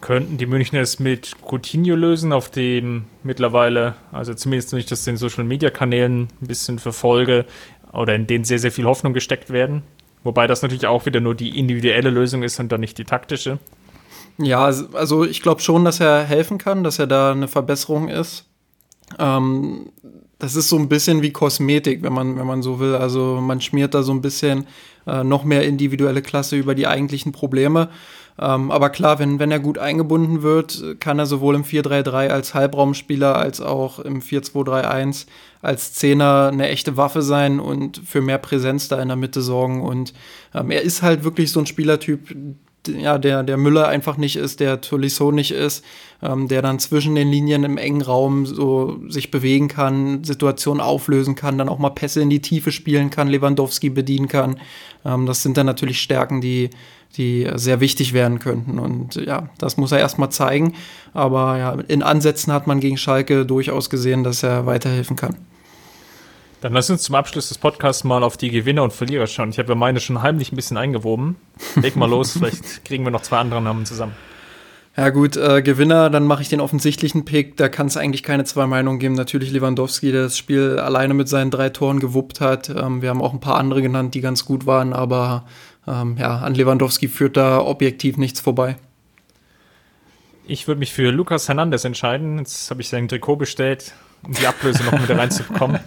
Könnten 0.00 0.38
die 0.38 0.46
Münchner 0.46 0.80
es 0.80 0.98
mit 0.98 1.36
Coutinho 1.46 1.94
lösen, 1.94 2.32
auf 2.32 2.50
dem 2.50 3.04
mittlerweile, 3.22 3.96
also 4.12 4.32
zumindest 4.32 4.72
wenn 4.72 4.78
ich 4.78 4.86
das 4.86 5.06
in 5.06 5.18
Social 5.18 5.44
Media 5.44 5.68
Kanälen 5.68 6.28
ein 6.40 6.46
bisschen 6.46 6.78
verfolge, 6.78 7.44
oder 7.92 8.14
in 8.14 8.26
denen 8.26 8.44
sehr, 8.44 8.58
sehr 8.58 8.72
viel 8.72 8.84
Hoffnung 8.84 9.12
gesteckt 9.12 9.50
werden. 9.50 9.82
Wobei 10.22 10.46
das 10.46 10.62
natürlich 10.62 10.86
auch 10.86 11.06
wieder 11.06 11.20
nur 11.20 11.34
die 11.34 11.58
individuelle 11.58 12.10
Lösung 12.10 12.42
ist 12.42 12.60
und 12.60 12.70
dann 12.70 12.80
nicht 12.80 12.98
die 12.98 13.04
taktische. 13.04 13.58
Ja, 14.38 14.64
also 14.64 15.24
ich 15.24 15.42
glaube 15.42 15.60
schon, 15.60 15.84
dass 15.84 16.00
er 16.00 16.24
helfen 16.24 16.58
kann, 16.58 16.84
dass 16.84 16.98
er 16.98 17.06
da 17.06 17.32
eine 17.32 17.48
Verbesserung 17.48 18.08
ist. 18.08 18.46
Ähm, 19.18 19.92
das 20.38 20.56
ist 20.56 20.68
so 20.68 20.78
ein 20.78 20.88
bisschen 20.88 21.20
wie 21.22 21.32
Kosmetik, 21.32 22.02
wenn 22.02 22.12
man, 22.12 22.38
wenn 22.38 22.46
man 22.46 22.62
so 22.62 22.80
will. 22.80 22.94
Also 22.94 23.40
man 23.40 23.60
schmiert 23.60 23.94
da 23.94 24.02
so 24.02 24.12
ein 24.12 24.22
bisschen 24.22 24.66
äh, 25.06 25.22
noch 25.22 25.44
mehr 25.44 25.64
individuelle 25.64 26.22
Klasse 26.22 26.56
über 26.56 26.74
die 26.74 26.86
eigentlichen 26.86 27.32
Probleme. 27.32 27.90
Ähm, 28.38 28.70
aber 28.70 28.90
klar, 28.90 29.18
wenn, 29.18 29.38
wenn 29.38 29.50
er 29.50 29.60
gut 29.60 29.78
eingebunden 29.78 30.42
wird, 30.42 30.96
kann 31.00 31.18
er 31.18 31.26
sowohl 31.26 31.54
im 31.54 31.64
4-3-3 31.64 32.28
als 32.28 32.54
Halbraumspieler 32.54 33.36
als 33.36 33.60
auch 33.60 33.98
im 33.98 34.20
4-2-3-1 34.20 35.26
als 35.62 35.92
Zehner 35.92 36.50
eine 36.52 36.68
echte 36.68 36.96
Waffe 36.96 37.22
sein 37.22 37.60
und 37.60 38.00
für 38.04 38.20
mehr 38.22 38.38
Präsenz 38.38 38.88
da 38.88 39.00
in 39.00 39.08
der 39.08 39.16
Mitte 39.16 39.42
sorgen. 39.42 39.82
Und 39.82 40.14
ähm, 40.54 40.70
er 40.70 40.82
ist 40.82 41.02
halt 41.02 41.24
wirklich 41.24 41.52
so 41.52 41.60
ein 41.60 41.66
Spielertyp, 41.66 42.34
ja, 42.88 43.18
der, 43.18 43.42
der 43.42 43.56
Müller 43.56 43.88
einfach 43.88 44.16
nicht 44.16 44.36
ist, 44.36 44.60
der 44.60 44.80
Tolisso 44.80 45.32
nicht 45.32 45.50
ist, 45.50 45.84
ähm, 46.22 46.48
der 46.48 46.62
dann 46.62 46.78
zwischen 46.78 47.14
den 47.14 47.28
Linien 47.28 47.64
im 47.64 47.76
engen 47.76 48.00
Raum 48.00 48.46
so 48.46 48.98
sich 49.08 49.30
bewegen 49.30 49.68
kann, 49.68 50.24
Situationen 50.24 50.80
auflösen 50.80 51.34
kann, 51.34 51.58
dann 51.58 51.68
auch 51.68 51.78
mal 51.78 51.90
Pässe 51.90 52.22
in 52.22 52.30
die 52.30 52.40
Tiefe 52.40 52.72
spielen 52.72 53.10
kann, 53.10 53.28
Lewandowski 53.28 53.90
bedienen 53.90 54.28
kann. 54.28 54.58
Ähm, 55.04 55.26
das 55.26 55.42
sind 55.42 55.56
dann 55.56 55.66
natürlich 55.66 56.00
Stärken, 56.00 56.40
die, 56.40 56.70
die 57.16 57.48
sehr 57.54 57.80
wichtig 57.80 58.12
werden 58.12 58.38
könnten. 58.38 58.78
Und 58.78 59.16
ja, 59.16 59.48
das 59.58 59.76
muss 59.76 59.92
er 59.92 59.98
erstmal 59.98 60.30
zeigen. 60.30 60.74
Aber 61.12 61.58
ja, 61.58 61.72
in 61.88 62.02
Ansätzen 62.02 62.52
hat 62.52 62.66
man 62.66 62.80
gegen 62.80 62.96
Schalke 62.96 63.44
durchaus 63.44 63.90
gesehen, 63.90 64.24
dass 64.24 64.42
er 64.42 64.66
weiterhelfen 64.66 65.16
kann. 65.16 65.36
Dann 66.60 66.74
lass 66.74 66.90
uns 66.90 67.02
zum 67.02 67.14
Abschluss 67.14 67.48
des 67.48 67.56
Podcasts 67.56 68.04
mal 68.04 68.22
auf 68.22 68.36
die 68.36 68.50
Gewinner 68.50 68.82
und 68.82 68.92
Verlierer 68.92 69.26
schauen. 69.26 69.48
Ich 69.48 69.58
habe 69.58 69.70
ja 69.70 69.74
meine 69.74 69.98
schon 69.98 70.20
heimlich 70.20 70.52
ein 70.52 70.56
bisschen 70.56 70.76
eingewoben. 70.76 71.36
Leg 71.76 71.96
mal 71.96 72.08
los, 72.08 72.32
vielleicht 72.38 72.84
kriegen 72.84 73.04
wir 73.04 73.10
noch 73.10 73.22
zwei 73.22 73.38
andere 73.38 73.62
Namen 73.62 73.86
zusammen. 73.86 74.12
Ja 74.96 75.08
gut, 75.08 75.36
äh, 75.36 75.62
Gewinner, 75.62 76.10
dann 76.10 76.26
mache 76.26 76.42
ich 76.42 76.48
den 76.50 76.60
offensichtlichen 76.60 77.24
Pick. 77.24 77.56
Da 77.56 77.68
kann 77.68 77.86
es 77.86 77.96
eigentlich 77.96 78.22
keine 78.22 78.44
zwei 78.44 78.66
Meinungen 78.66 78.98
geben. 78.98 79.14
Natürlich 79.14 79.50
Lewandowski, 79.52 80.12
der 80.12 80.24
das 80.24 80.36
Spiel 80.36 80.78
alleine 80.78 81.14
mit 81.14 81.28
seinen 81.28 81.50
drei 81.50 81.70
Toren 81.70 82.00
gewuppt 82.00 82.40
hat. 82.40 82.68
Ähm, 82.68 83.00
wir 83.00 83.08
haben 83.08 83.22
auch 83.22 83.32
ein 83.32 83.40
paar 83.40 83.56
andere 83.56 83.80
genannt, 83.80 84.14
die 84.14 84.20
ganz 84.20 84.44
gut 84.44 84.66
waren, 84.66 84.92
aber 84.92 85.46
ähm, 85.86 86.16
ja, 86.18 86.38
an 86.38 86.54
Lewandowski 86.54 87.08
führt 87.08 87.36
da 87.36 87.58
objektiv 87.60 88.16
nichts 88.16 88.40
vorbei. 88.40 88.76
Ich 90.46 90.66
würde 90.66 90.78
mich 90.78 90.92
für 90.92 91.10
Lucas 91.10 91.48
Hernandez 91.48 91.84
entscheiden. 91.84 92.38
Jetzt 92.38 92.70
habe 92.70 92.80
ich 92.80 92.88
sein 92.88 93.08
Trikot 93.08 93.36
bestellt 93.36 93.94
um 94.22 94.32
die 94.32 94.46
Ablöse 94.46 94.84
noch 94.84 94.92
mit 94.92 95.10
reinzubekommen. 95.10 95.80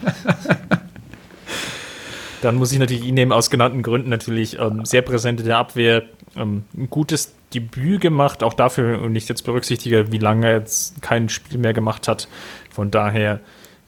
Dann 2.41 2.55
muss 2.55 2.71
ich 2.71 2.79
natürlich 2.79 3.05
ihn 3.05 3.13
nehmen, 3.13 3.31
aus 3.31 3.49
genannten 3.49 3.83
Gründen 3.83 4.09
natürlich 4.09 4.59
ähm, 4.59 4.83
sehr 4.85 5.01
präsent 5.01 5.39
in 5.39 5.45
der 5.45 5.57
Abwehr. 5.57 6.03
Ähm, 6.35 6.65
ein 6.75 6.89
gutes 6.89 7.33
Debüt 7.53 8.01
gemacht, 8.01 8.43
auch 8.43 8.53
dafür, 8.53 9.01
und 9.01 9.15
ich 9.15 9.29
jetzt 9.29 9.43
berücksichtige, 9.43 10.11
wie 10.11 10.17
lange 10.17 10.47
er 10.47 10.57
jetzt 10.57 11.01
kein 11.01 11.29
Spiel 11.29 11.57
mehr 11.57 11.73
gemacht 11.73 12.07
hat. 12.07 12.27
Von 12.69 12.91
daher 12.91 13.39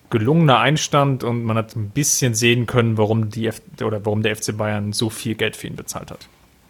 gelungener 0.09 0.59
Einstand 0.59 1.23
und 1.23 1.43
man 1.43 1.57
hat 1.57 1.75
ein 1.75 1.89
bisschen 1.89 2.33
sehen 2.33 2.65
können, 2.65 2.97
warum, 2.97 3.29
die 3.29 3.47
F 3.47 3.61
oder 3.83 4.05
warum 4.05 4.21
der 4.23 4.35
FC 4.35 4.55
Bayern 4.55 4.93
so 4.93 5.09
viel 5.09 5.35
Geld 5.35 5.55
für 5.55 5.67
ihn 5.67 5.75
bezahlt 5.75 6.11
hat. 6.11 6.27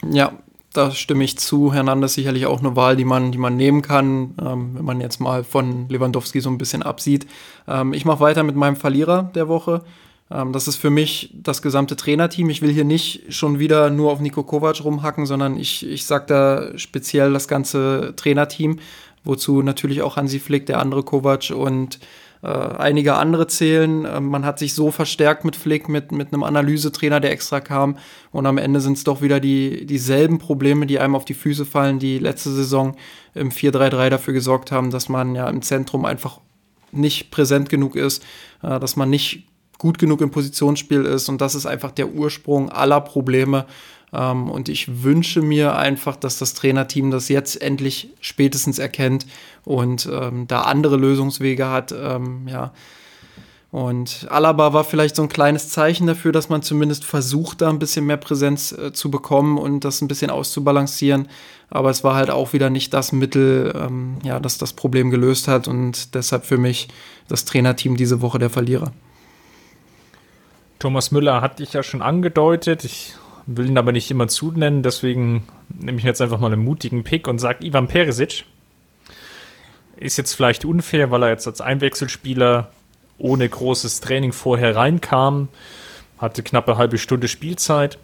Ja, 0.10 0.34
da 0.74 0.92
stimme 0.92 1.24
ich 1.24 1.38
zu. 1.38 1.74
Hernandez 1.74 2.14
sicherlich 2.14 2.46
auch 2.46 2.60
eine 2.60 2.76
Wahl, 2.76 2.96
die 2.96 3.06
man, 3.06 3.32
die 3.32 3.38
man 3.38 3.56
nehmen 3.56 3.82
kann, 3.82 4.36
ähm, 4.42 4.72
wenn 4.76 4.86
man 4.86 5.02
jetzt 5.02 5.20
mal 5.20 5.44
von 5.44 5.88
Lewandowski 5.90 6.42
so 6.42 6.50
ein 6.50 6.58
bisschen 6.58 6.84
absieht. 6.84 7.28
Ähm, 7.68 7.94
ich 7.94 8.06
mache 8.06 8.20
weiter 8.20 8.44
mit 8.44 8.56
meinem 8.56 8.76
Verlierer 8.76 9.32
der 9.36 9.48
Woche. 9.48 9.84
Ähm, 10.30 10.52
das 10.54 10.68
ist 10.68 10.78
für 10.78 10.90
mich 10.90 11.30
das 11.34 11.62
gesamte 11.62 11.96
Trainerteam. 11.96 12.50
Ich 12.50 12.62
will 12.62 12.72
hier 12.72 12.84
nicht 12.84 13.34
schon 13.34 13.60
wieder 13.60 13.90
nur 13.90 14.12
auf 14.12 14.20
Nico 14.20 14.44
Kovac 14.44 14.84
rumhacken, 14.84 15.26
sondern 15.26 15.58
ich, 15.58 15.88
ich 15.88 16.06
sage 16.06 16.26
da 16.28 16.78
speziell 16.78 17.32
das 17.32 17.48
ganze 17.48 18.14
Trainerteam, 18.16 18.80
wozu 19.24 19.62
natürlich 19.62 20.02
auch 20.02 20.18
Hansi 20.18 20.40
Flick, 20.40 20.66
der 20.66 20.80
andere 20.80 21.04
Kovac 21.04 21.52
und 21.52 22.00
äh, 22.46 22.78
einige 22.78 23.16
andere 23.16 23.48
zählen. 23.48 24.06
Äh, 24.06 24.20
man 24.20 24.46
hat 24.46 24.60
sich 24.60 24.76
so 24.76 24.92
verstärkt 24.92 25.46
mit 25.46 25.56
Flick, 25.56 25.90
mit, 25.90 26.12
mit 26.12 26.32
einem 26.32 26.44
Analysetrainer, 26.44 27.20
der 27.20 27.32
extra 27.32 27.60
kam. 27.60 27.98
Und 28.32 28.46
am 28.46 28.60
Ende 28.60 28.82
sind 28.82 28.98
es 28.98 29.04
doch 29.04 29.24
wieder 29.24 29.40
die, 29.40 29.88
dieselben 29.88 30.38
Probleme, 30.38 30.86
die 30.86 31.00
einem 31.00 31.16
auf 31.16 31.26
die 31.26 31.34
Füße 31.34 31.66
fallen, 31.66 31.98
die 31.98 32.20
letzte 32.20 32.52
Saison 32.52 32.96
im 33.34 33.50
4-3-3 33.50 34.10
dafür 34.10 34.34
gesorgt 34.36 34.72
haben, 34.72 34.92
dass 34.92 35.10
man 35.10 35.34
ja 35.34 35.50
im 35.50 35.64
Zentrum 35.64 36.06
einfach 36.06 36.40
nicht 36.92 37.32
präsent 37.32 37.70
genug 37.70 37.96
ist, 37.96 38.24
äh, 38.62 38.80
dass 38.80 38.96
man 38.96 39.10
nicht 39.10 39.48
gut 39.80 39.98
genug 39.98 40.22
im 40.22 40.30
Positionsspiel 40.30 41.04
ist. 41.04 41.30
Und 41.30 41.42
das 41.42 41.56
ist 41.56 41.66
einfach 41.66 41.92
der 41.92 42.10
Ursprung 42.10 42.70
aller 42.70 43.02
Probleme. 43.02 43.66
Ähm, 44.16 44.50
und 44.50 44.70
ich 44.70 45.04
wünsche 45.04 45.42
mir 45.42 45.76
einfach, 45.76 46.16
dass 46.16 46.38
das 46.38 46.54
Trainerteam 46.54 47.12
das 47.12 47.30
jetzt 47.30 47.62
endlich 47.62 48.10
spätestens 48.22 48.80
erkennt 48.80 49.26
und 49.64 50.10
ähm, 50.12 50.48
da 50.48 50.62
andere 50.62 50.96
Lösungswege 50.96 51.70
hat. 51.70 51.94
Ähm, 51.98 52.48
ja. 52.48 52.72
Und 53.72 54.28
Alaba 54.30 54.72
war 54.72 54.86
vielleicht 54.86 55.18
so 55.18 55.22
ein 55.22 55.28
kleines 55.28 55.70
Zeichen 55.70 56.08
dafür, 56.08 56.32
dass 56.32 56.48
man 56.48 56.62
zumindest 56.62 57.04
versucht, 57.04 57.60
da 57.62 57.70
ein 57.70 57.80
bisschen 57.80 58.06
mehr 58.06 58.16
Präsenz 58.16 58.72
äh, 58.72 58.94
zu 58.94 59.12
bekommen 59.12 59.58
und 59.58 59.84
das 59.84 60.02
ein 60.02 60.08
bisschen 60.08 60.32
auszubalancieren. 60.32 61.28
Aber 61.70 61.90
es 61.90 62.04
war 62.04 62.16
halt 62.16 62.30
auch 62.30 62.54
wieder 62.54 62.70
nicht 62.70 62.94
das 62.94 63.12
Mittel, 63.12 63.74
ähm, 63.76 64.20
ja, 64.24 64.40
das 64.40 64.58
das 64.58 64.72
Problem 64.72 65.10
gelöst 65.10 65.50
hat. 65.50 65.68
Und 65.68 66.16
deshalb 66.16 66.46
für 66.46 66.58
mich 66.58 66.88
das 67.28 67.44
Trainerteam 67.44 67.98
diese 67.98 68.22
Woche 68.22 68.40
der 68.40 68.50
Verlierer. 68.50 68.94
Thomas 70.80 71.12
Müller 71.12 71.42
hatte 71.42 71.64
ich 71.64 71.74
ja 71.74 71.84
schon 71.84 72.02
angedeutet. 72.02 72.86
Ich 72.86 73.16
will 73.48 73.68
ihn 73.68 73.78
aber 73.78 73.92
nicht 73.92 74.10
immer 74.12 74.28
zunennen, 74.28 74.84
deswegen 74.84 75.48
nehme 75.70 75.98
ich 75.98 76.04
jetzt 76.04 76.22
einfach 76.22 76.40
mal 76.40 76.52
einen 76.52 76.64
mutigen 76.64 77.04
Pick 77.04 77.28
und 77.28 77.40
sage 77.40 77.66
Ivan 77.66 77.88
Perisic. 77.88 78.46
Ist 79.98 80.18
jetzt 80.18 80.34
vielleicht 80.34 80.66
unfair, 80.66 81.12
weil 81.12 81.24
er 81.24 81.30
jetzt 81.30 81.48
als 81.48 81.62
Einwechselspieler 81.62 82.72
ohne 83.18 83.48
großes 83.48 84.02
Training 84.02 84.34
vorher 84.34 84.76
reinkam, 84.76 85.48
hatte 86.18 86.44
knappe 86.44 86.78
halbe 86.78 86.98
Stunde 86.98 87.28
Spielzeit. 87.28 87.98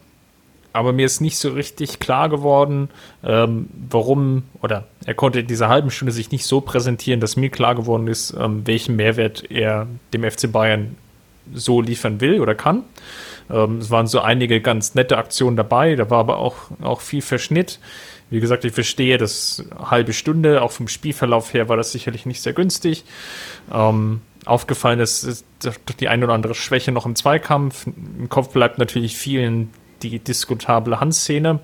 Aber 0.73 0.93
mir 0.93 1.05
ist 1.05 1.19
nicht 1.19 1.37
so 1.37 1.49
richtig 1.49 1.99
klar 1.99 2.29
geworden, 2.29 2.89
ähm, 3.25 3.67
warum, 3.89 4.43
oder 4.61 4.87
er 5.05 5.15
konnte 5.15 5.41
in 5.41 5.47
dieser 5.47 5.67
halben 5.67 5.91
Stunde 5.91 6.13
sich 6.13 6.31
nicht 6.31 6.45
so 6.45 6.61
präsentieren, 6.61 7.19
dass 7.19 7.35
mir 7.35 7.49
klar 7.49 7.75
geworden 7.75 8.07
ist, 8.07 8.33
ähm, 8.39 8.65
welchen 8.65 8.95
Mehrwert 8.95 9.51
er 9.51 9.87
dem 10.13 10.23
FC 10.23 10.49
Bayern 10.49 10.95
so 11.53 11.81
liefern 11.81 12.21
will 12.21 12.39
oder 12.39 12.55
kann. 12.55 12.83
Ähm, 13.49 13.77
es 13.77 13.89
waren 13.89 14.07
so 14.07 14.19
einige 14.19 14.61
ganz 14.61 14.95
nette 14.95 15.17
Aktionen 15.17 15.57
dabei, 15.57 15.95
da 15.95 16.09
war 16.09 16.19
aber 16.19 16.37
auch, 16.37 16.55
auch 16.81 17.01
viel 17.01 17.21
Verschnitt. 17.21 17.79
Wie 18.29 18.39
gesagt, 18.39 18.63
ich 18.63 18.73
verstehe 18.73 19.17
das 19.17 19.65
halbe 19.77 20.13
Stunde, 20.13 20.61
auch 20.61 20.71
vom 20.71 20.87
Spielverlauf 20.87 21.53
her 21.53 21.67
war 21.67 21.77
das 21.77 21.91
sicherlich 21.91 22.25
nicht 22.25 22.41
sehr 22.41 22.53
günstig. 22.53 23.03
Ähm, 23.73 24.21
aufgefallen 24.45 24.99
ist, 24.99 25.23
ist 25.23 25.45
die 25.99 26.07
ein 26.07 26.23
oder 26.23 26.33
andere 26.33 26.55
Schwäche 26.55 26.91
noch 26.91 27.05
im 27.05 27.15
Zweikampf. 27.15 27.87
Im 27.87 28.29
Kopf 28.29 28.49
bleibt 28.49 28.77
natürlich 28.77 29.17
vielen 29.17 29.69
die 30.01 30.19
diskutable 30.19 30.99
Handszene. 30.99 31.59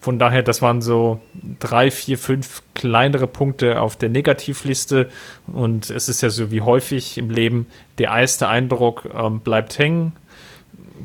Von 0.00 0.18
daher, 0.18 0.42
das 0.42 0.62
waren 0.62 0.80
so 0.80 1.20
drei, 1.58 1.90
vier, 1.90 2.18
fünf 2.18 2.62
kleinere 2.74 3.26
Punkte 3.26 3.80
auf 3.80 3.96
der 3.96 4.08
Negativliste. 4.08 5.08
Und 5.46 5.90
es 5.90 6.08
ist 6.08 6.22
ja 6.22 6.30
so 6.30 6.50
wie 6.50 6.60
häufig 6.60 7.18
im 7.18 7.30
Leben, 7.30 7.66
der 7.98 8.10
erste 8.10 8.48
Eindruck 8.48 9.08
ähm, 9.12 9.40
bleibt 9.40 9.78
hängen. 9.78 10.12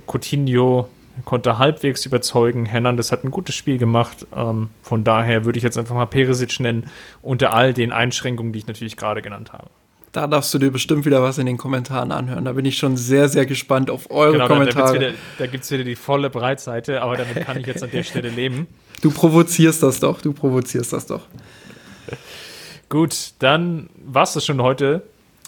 Coutinho 0.08 0.88
konnte 1.26 1.60
halbwegs 1.60 2.06
überzeugen. 2.06 2.66
Hernandez 2.66 3.12
hat 3.12 3.24
ein 3.24 3.32
gutes 3.32 3.56
Spiel 3.56 3.78
gemacht. 3.78 4.26
Ähm, 4.36 4.70
von 4.82 5.04
daher 5.04 5.46
würde 5.46 5.58
ich 5.58 5.64
jetzt 5.64 5.78
einfach 5.78 5.96
mal 5.96 6.06
Peresic 6.06 6.60
nennen, 6.60 6.90
unter 7.22 7.54
all 7.54 7.74
den 7.74 7.92
Einschränkungen, 7.92 8.52
die 8.52 8.60
ich 8.60 8.68
natürlich 8.68 8.98
gerade 8.98 9.22
genannt 9.22 9.54
habe. 9.54 9.70
Da 10.12 10.28
darfst 10.28 10.54
du 10.54 10.60
dir 10.60 10.72
bestimmt 10.72 11.06
wieder 11.06 11.24
was 11.24 11.40
in 11.40 11.48
den 11.48 11.58
Kommentaren 11.58 12.12
anhören. 12.12 12.46
Da 12.46 12.54
bin 12.54 12.66
ich 12.66 12.78
schon 12.78 12.98
sehr, 12.98 13.30
sehr 13.30 13.48
gespannt 13.48 13.90
auf 13.90 14.12
eure 14.12 14.34
genau, 14.34 14.48
Kommentare. 14.48 15.00
Da, 15.00 15.12
da 15.40 15.48
gibt 15.48 15.64
es 15.64 15.72
wieder, 15.72 15.80
wieder 15.80 15.90
die 15.90 15.96
volle 15.96 16.30
Breitseite, 16.30 17.02
aber 17.02 17.18
damit 17.18 17.46
kann 17.46 17.60
ich 17.60 17.66
jetzt 17.66 17.84
an 17.84 17.90
der 17.90 18.04
Stelle 18.04 18.30
leben. 18.30 18.68
Du 19.02 19.10
provozierst 19.12 19.82
das 19.82 20.00
doch, 20.00 20.22
du 20.22 20.34
provozierst 20.34 20.94
das 20.94 21.08
doch. 21.08 21.22
Gut, 22.90 23.34
dann 23.40 23.90
war 24.06 24.24
es 24.24 24.34
das 24.34 24.46
schon 24.46 24.62
heute 24.62 25.02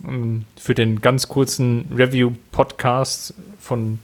ähm, 0.03 0.45
für 0.57 0.73
den 0.73 0.99
ganz 0.99 1.27
kurzen 1.27 1.85
Review-Podcast 1.95 3.35
von 3.59 3.99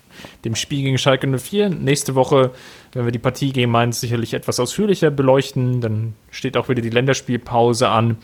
dem 0.45 0.55
Spiel 0.55 0.83
gegen 0.83 0.97
Schalke 0.97 1.27
04. 1.27 1.69
Nächste 1.69 2.15
Woche, 2.15 2.51
wenn 2.93 3.05
wir 3.05 3.11
die 3.11 3.19
Partie 3.19 3.51
gegen 3.51 3.71
Mainz 3.71 3.99
sicherlich 3.99 4.33
etwas 4.33 4.59
ausführlicher 4.59 5.11
beleuchten, 5.11 5.81
dann 5.81 6.13
steht 6.29 6.57
auch 6.57 6.69
wieder 6.69 6.81
die 6.81 6.89
Länderspielpause 6.89 7.89
an 7.89 8.17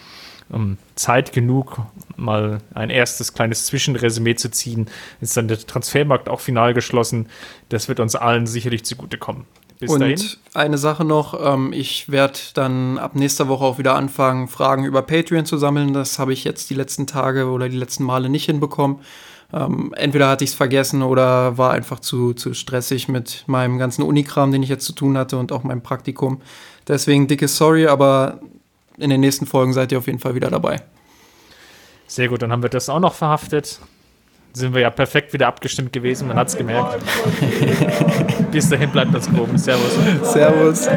um, 0.49 0.77
Zeit 0.95 1.33
genug, 1.33 1.79
mal 2.15 2.59
ein 2.73 2.89
erstes 2.89 3.33
kleines 3.33 3.65
Zwischenresümee 3.65 4.35
zu 4.35 4.49
ziehen. 4.49 4.87
Ist 5.21 5.35
dann 5.37 5.47
der 5.47 5.59
Transfermarkt 5.59 6.29
auch 6.29 6.39
final 6.39 6.73
geschlossen. 6.73 7.27
Das 7.69 7.87
wird 7.89 7.99
uns 7.99 8.15
allen 8.15 8.47
sicherlich 8.47 8.85
zugutekommen. 8.85 9.45
Bis 9.79 9.91
Und 9.91 9.99
dahin. 9.99 10.19
eine 10.55 10.77
Sache 10.77 11.05
noch, 11.05 11.39
ähm, 11.39 11.71
ich 11.71 12.09
werde 12.09 12.39
dann 12.55 12.97
ab 12.97 13.15
nächster 13.15 13.47
Woche 13.47 13.63
auch 13.63 13.77
wieder 13.77 13.95
anfangen, 13.95 14.47
Fragen 14.47 14.85
über 14.85 15.03
Patreon 15.03 15.45
zu 15.45 15.57
sammeln. 15.57 15.93
Das 15.93 16.17
habe 16.17 16.33
ich 16.33 16.43
jetzt 16.43 16.69
die 16.71 16.73
letzten 16.73 17.05
Tage 17.05 17.47
oder 17.47 17.69
die 17.69 17.77
letzten 17.77 18.03
Male 18.03 18.29
nicht 18.29 18.45
hinbekommen. 18.45 18.99
Ähm, 19.53 19.93
entweder 19.95 20.27
hatte 20.27 20.43
ich 20.43 20.51
es 20.51 20.55
vergessen 20.55 21.01
oder 21.01 21.57
war 21.57 21.71
einfach 21.71 21.99
zu, 21.99 22.33
zu 22.33 22.53
stressig 22.53 23.07
mit 23.07 23.43
meinem 23.47 23.77
ganzen 23.77 24.03
Unikram, 24.03 24.51
den 24.51 24.61
ich 24.61 24.69
jetzt 24.69 24.85
zu 24.85 24.93
tun 24.93 25.17
hatte 25.17 25.37
und 25.37 25.51
auch 25.51 25.63
meinem 25.63 25.81
Praktikum. 25.81 26.41
Deswegen 26.87 27.27
dicke 27.27 27.47
Sorry, 27.47 27.87
aber 27.87 28.39
in 28.97 29.09
den 29.09 29.21
nächsten 29.21 29.45
Folgen 29.45 29.73
seid 29.73 29.91
ihr 29.91 29.97
auf 29.97 30.07
jeden 30.07 30.19
Fall 30.19 30.35
wieder 30.35 30.49
dabei. 30.49 30.81
Sehr 32.07 32.27
gut, 32.27 32.41
dann 32.41 32.51
haben 32.51 32.63
wir 32.63 32.69
das 32.69 32.89
auch 32.89 32.99
noch 32.99 33.13
verhaftet. 33.13 33.79
Sind 34.53 34.73
wir 34.73 34.81
ja 34.81 34.89
perfekt 34.89 35.33
wieder 35.33 35.47
abgestimmt 35.47 35.93
gewesen, 35.93 36.27
man 36.27 36.37
hat 36.37 36.47
es 36.47 36.57
gemerkt. 36.57 37.03
Bis 38.51 38.69
dahin 38.69 38.89
bleibt 38.89 39.13
das 39.13 39.29
groben. 39.29 39.57
Servus. 39.57 39.93
Servus 40.23 40.87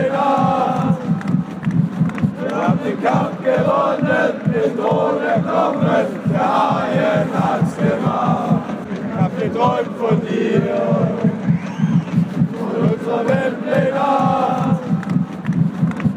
haben 2.70 2.80
den 2.84 3.02
Kampf 3.02 3.42
gewonnen, 3.42 4.32
den 4.46 4.76
Thron 4.76 5.20
erklommen, 5.22 6.06
der 6.30 6.48
Haien 6.54 7.28
hat's 7.34 7.76
gemacht. 7.76 8.62
Ich 8.92 9.20
hab 9.20 9.38
geträumt 9.40 9.96
von 9.98 10.20
dir, 10.20 10.62
von 12.58 12.90
unserer 12.92 13.28
Welt 13.28 13.56
legal. 13.66 14.78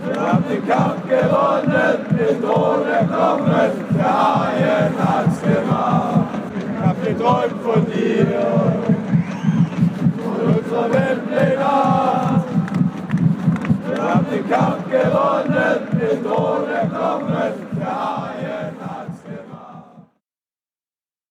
Wir 0.05 0.21
haben 0.21 0.43
den 0.47 0.67
Kampf 0.67 1.01
gewonnen, 1.09 1.97
den 2.19 2.41
Thron 2.41 2.87
erklommen, 2.87 3.71
der 3.97 4.13
Haien 4.13 4.93
hat's 4.99 5.41
gemacht. 5.41 6.27
Ich 6.55 6.85
hab 6.85 7.03
geträumt 7.03 7.61
von 7.63 7.85
dir, 7.87 8.27
von 10.23 10.55
unserer 10.55 10.93
Welt 10.93 11.21
legal. 11.31 12.12
Wir 14.03 14.15
haben 14.15 14.25
den 14.29 14.49
Kampf 14.49 14.83
gewonnen, 14.91 15.87
mit 15.93 16.25
ohne 16.25 16.89
Kommen. 16.91 17.72